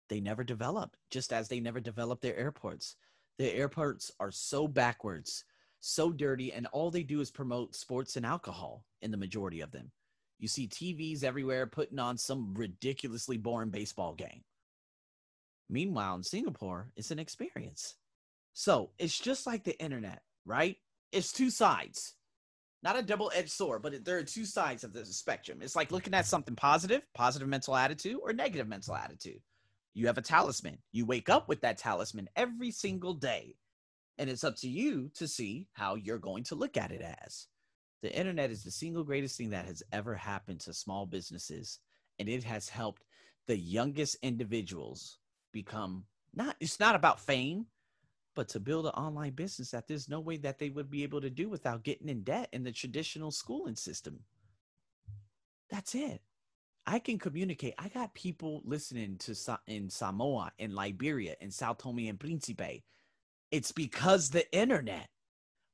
they 0.08 0.20
never 0.20 0.44
develop 0.44 0.96
just 1.10 1.32
as 1.32 1.48
they 1.48 1.60
never 1.60 1.80
develop 1.80 2.20
their 2.20 2.36
airports 2.36 2.96
Their 3.38 3.54
airports 3.54 4.10
are 4.20 4.30
so 4.30 4.68
backwards 4.68 5.44
so 5.80 6.10
dirty 6.10 6.52
and 6.52 6.66
all 6.68 6.90
they 6.90 7.02
do 7.02 7.20
is 7.20 7.30
promote 7.30 7.76
sports 7.76 8.16
and 8.16 8.26
alcohol 8.26 8.84
in 9.02 9.10
the 9.10 9.16
majority 9.16 9.60
of 9.60 9.70
them 9.72 9.90
you 10.38 10.48
see 10.48 10.68
TVs 10.68 11.24
everywhere 11.24 11.66
putting 11.66 11.98
on 11.98 12.18
some 12.18 12.54
ridiculously 12.54 13.38
boring 13.38 13.70
baseball 13.70 14.14
game. 14.14 14.42
Meanwhile, 15.68 16.16
in 16.16 16.22
Singapore, 16.22 16.90
it's 16.96 17.10
an 17.10 17.18
experience. 17.18 17.94
So 18.52 18.90
it's 18.98 19.18
just 19.18 19.46
like 19.46 19.64
the 19.64 19.78
internet, 19.82 20.22
right? 20.44 20.76
It's 21.12 21.32
two 21.32 21.50
sides, 21.50 22.14
not 22.82 22.98
a 22.98 23.02
double 23.02 23.32
edged 23.34 23.50
sword, 23.50 23.82
but 23.82 24.04
there 24.04 24.18
are 24.18 24.22
two 24.22 24.44
sides 24.44 24.84
of 24.84 24.92
the 24.92 25.04
spectrum. 25.04 25.58
It's 25.62 25.76
like 25.76 25.90
looking 25.90 26.14
at 26.14 26.26
something 26.26 26.54
positive, 26.54 27.02
positive 27.14 27.48
mental 27.48 27.74
attitude, 27.74 28.18
or 28.22 28.32
negative 28.32 28.68
mental 28.68 28.94
attitude. 28.94 29.40
You 29.96 30.08
have 30.08 30.18
a 30.18 30.22
talisman. 30.22 30.76
You 30.92 31.06
wake 31.06 31.30
up 31.30 31.48
with 31.48 31.62
that 31.62 31.78
talisman 31.78 32.28
every 32.36 32.68
hmm. 32.68 32.72
single 32.72 33.14
day. 33.14 33.56
And 34.18 34.28
it's 34.28 34.44
up 34.44 34.56
to 34.56 34.68
you 34.68 35.10
to 35.14 35.26
see 35.26 35.68
how 35.72 35.94
you're 35.94 36.18
going 36.18 36.44
to 36.44 36.54
look 36.54 36.76
at 36.76 36.92
it 36.92 37.00
as. 37.00 37.46
The 38.02 38.14
internet 38.14 38.50
is 38.50 38.62
the 38.62 38.70
single 38.70 39.04
greatest 39.04 39.38
thing 39.38 39.50
that 39.50 39.64
has 39.64 39.82
ever 39.92 40.14
happened 40.14 40.60
to 40.60 40.74
small 40.74 41.06
businesses. 41.06 41.80
And 42.18 42.28
it 42.28 42.44
has 42.44 42.68
helped 42.68 43.04
the 43.46 43.56
youngest 43.56 44.18
individuals 44.22 45.18
become 45.52 46.04
not 46.34 46.56
it's 46.60 46.78
not 46.80 46.94
about 46.94 47.20
fame 47.20 47.64
but 48.34 48.48
to 48.50 48.60
build 48.60 48.84
an 48.84 48.92
online 48.92 49.32
business 49.32 49.70
that 49.70 49.88
there's 49.88 50.08
no 50.08 50.20
way 50.20 50.36
that 50.36 50.58
they 50.58 50.68
would 50.68 50.90
be 50.90 51.02
able 51.02 51.20
to 51.20 51.30
do 51.30 51.48
without 51.48 51.82
getting 51.82 52.10
in 52.10 52.22
debt 52.22 52.48
in 52.52 52.62
the 52.62 52.72
traditional 52.72 53.30
schooling 53.30 53.76
system 53.76 54.20
that's 55.70 55.94
it 55.94 56.20
i 56.86 56.98
can 56.98 57.18
communicate 57.18 57.74
i 57.78 57.88
got 57.88 58.14
people 58.14 58.62
listening 58.64 59.16
to 59.18 59.34
in 59.66 59.90
samoa 59.90 60.50
in 60.58 60.74
liberia 60.74 61.34
in 61.40 61.50
sao 61.50 61.72
tome 61.72 62.08
and 62.08 62.20
principe. 62.20 62.82
It's 63.52 63.70
because 63.70 64.30
the 64.30 64.50
internet. 64.52 65.08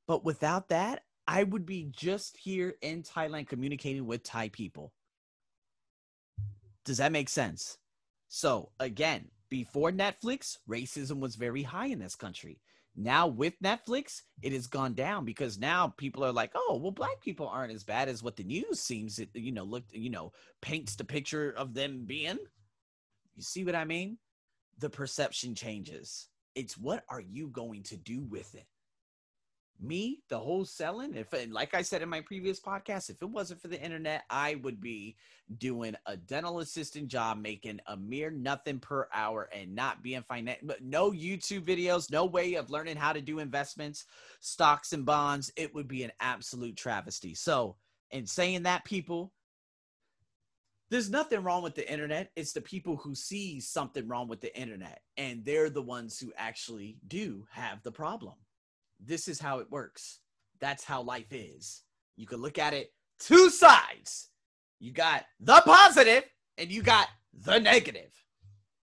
But 0.07 0.23
without 0.23 0.69
that 0.69 1.03
i 1.27 1.43
would 1.43 1.65
be 1.65 1.89
just 1.91 2.37
here 2.37 2.75
in 2.81 3.03
thailand 3.03 3.47
communicating 3.47 4.05
with 4.05 4.23
thai 4.23 4.49
people. 4.49 4.93
Does 6.85 6.97
that 6.97 7.11
make 7.11 7.29
sense? 7.29 7.77
So 8.27 8.71
again 8.79 9.29
before 9.53 9.91
Netflix, 9.91 10.57
racism 10.67 11.19
was 11.19 11.35
very 11.35 11.61
high 11.61 11.85
in 11.85 11.99
this 11.99 12.15
country. 12.15 12.59
Now 12.95 13.27
with 13.27 13.59
Netflix, 13.61 14.21
it 14.41 14.53
has 14.53 14.67
gone 14.67 14.93
down 14.93 15.25
because 15.25 15.57
now 15.57 15.87
people 15.97 16.23
are 16.23 16.31
like, 16.31 16.51
"Oh, 16.53 16.79
well, 16.81 16.91
black 16.91 17.21
people 17.21 17.47
aren't 17.47 17.73
as 17.73 17.83
bad 17.83 18.07
as 18.07 18.21
what 18.21 18.35
the 18.35 18.43
news 18.43 18.79
seems, 18.79 19.17
it, 19.19 19.29
you 19.33 19.51
know, 19.51 19.63
look, 19.63 19.83
you 19.91 20.11
know, 20.11 20.31
paints 20.61 20.95
the 20.95 21.03
picture 21.03 21.51
of 21.51 21.73
them 21.73 22.05
being." 22.05 22.37
You 23.35 23.41
see 23.43 23.63
what 23.63 23.75
I 23.75 23.85
mean? 23.85 24.19
The 24.77 24.89
perception 24.89 25.55
changes. 25.55 26.29
It's 26.55 26.77
what 26.77 27.03
are 27.09 27.21
you 27.21 27.47
going 27.47 27.83
to 27.83 27.97
do 27.97 28.21
with 28.21 28.53
it? 28.53 28.67
Me 29.81 30.19
the 30.29 30.37
whole 30.37 30.63
selling 30.63 31.13
if 31.15 31.27
like 31.51 31.73
i 31.73 31.81
said 31.81 32.01
in 32.01 32.07
my 32.07 32.21
previous 32.21 32.59
podcast 32.59 33.09
if 33.09 33.21
it 33.21 33.29
wasn't 33.29 33.59
for 33.61 33.67
the 33.67 33.81
internet 33.81 34.23
i 34.29 34.55
would 34.55 34.79
be 34.79 35.15
doing 35.57 35.95
a 36.05 36.15
dental 36.15 36.59
assistant 36.59 37.07
job 37.07 37.37
making 37.37 37.79
a 37.87 37.97
mere 37.97 38.31
nothing 38.31 38.79
per 38.79 39.07
hour 39.13 39.49
and 39.53 39.75
not 39.75 40.01
being 40.01 40.23
financial 40.27 40.67
but 40.67 40.81
no 40.81 41.11
youtube 41.11 41.65
videos 41.65 42.11
no 42.11 42.23
way 42.23 42.53
of 42.53 42.69
learning 42.69 42.95
how 42.95 43.11
to 43.11 43.21
do 43.21 43.39
investments 43.39 44.05
stocks 44.43 44.93
and 44.93 45.05
bonds. 45.05 45.51
It 45.55 45.73
would 45.73 45.87
be 45.87 46.03
an 46.03 46.11
absolute 46.19 46.75
travesty. 46.75 47.33
So 47.33 47.77
in 48.11 48.25
saying 48.25 48.63
that 48.63 48.85
people 48.85 49.33
there's 50.89 51.09
nothing 51.09 51.41
wrong 51.41 51.63
with 51.63 51.73
the 51.73 51.91
internet. 51.91 52.29
It's 52.35 52.53
the 52.53 52.61
people 52.61 52.97
who 52.97 53.15
see 53.15 53.59
something 53.59 54.07
wrong 54.07 54.27
with 54.27 54.41
the 54.41 54.55
internet, 54.55 55.01
and 55.17 55.43
they're 55.43 55.71
the 55.71 55.81
ones 55.81 56.19
who 56.19 56.31
actually 56.37 56.97
do 57.07 57.47
have 57.49 57.81
the 57.81 57.91
problem 57.91 58.35
this 59.05 59.27
is 59.27 59.39
how 59.39 59.59
it 59.59 59.71
works. 59.71 60.19
That's 60.59 60.83
how 60.83 61.01
life 61.01 61.31
is. 61.31 61.83
You 62.15 62.27
can 62.27 62.39
look 62.39 62.57
at 62.57 62.73
it 62.73 62.93
two 63.19 63.49
sides. 63.49 64.29
You 64.79 64.91
got 64.91 65.25
the 65.39 65.61
positive 65.65 66.23
and 66.57 66.71
you 66.71 66.81
got 66.81 67.07
the 67.33 67.59
negative. 67.59 68.11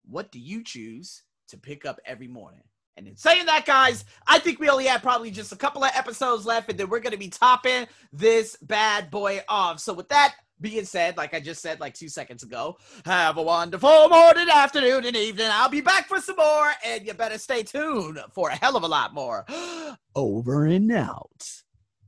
What 0.08 0.32
do 0.32 0.38
you 0.38 0.64
choose 0.64 1.22
to 1.48 1.56
pick 1.56 1.84
up 1.86 2.00
every 2.04 2.28
morning? 2.28 2.62
And 2.96 3.08
in 3.08 3.16
saying 3.16 3.46
that, 3.46 3.64
guys, 3.64 4.04
I 4.26 4.38
think 4.38 4.58
we 4.58 4.68
only 4.68 4.86
have 4.86 5.02
probably 5.02 5.30
just 5.30 5.52
a 5.52 5.56
couple 5.56 5.82
of 5.82 5.90
episodes 5.94 6.44
left, 6.44 6.68
and 6.68 6.78
then 6.78 6.90
we're 6.90 7.00
going 7.00 7.12
to 7.12 7.18
be 7.18 7.28
topping 7.28 7.86
this 8.12 8.56
bad 8.60 9.10
boy 9.10 9.42
off. 9.48 9.80
So, 9.80 9.94
with 9.94 10.10
that, 10.10 10.34
being 10.62 10.84
said, 10.84 11.16
like 11.16 11.34
I 11.34 11.40
just 11.40 11.60
said 11.60 11.80
like 11.80 11.94
two 11.94 12.08
seconds 12.08 12.42
ago, 12.42 12.78
have 13.04 13.36
a 13.36 13.42
wonderful 13.42 14.08
morning, 14.08 14.48
afternoon, 14.48 15.04
and 15.04 15.16
evening. 15.16 15.48
I'll 15.50 15.68
be 15.68 15.80
back 15.82 16.08
for 16.08 16.20
some 16.20 16.36
more, 16.36 16.70
and 16.86 17.06
you 17.06 17.12
better 17.12 17.38
stay 17.38 17.62
tuned 17.62 18.18
for 18.32 18.48
a 18.48 18.56
hell 18.56 18.76
of 18.76 18.84
a 18.84 18.88
lot 18.88 19.12
more. 19.12 19.44
Over 20.14 20.66
and 20.66 20.90
out. 20.92 21.62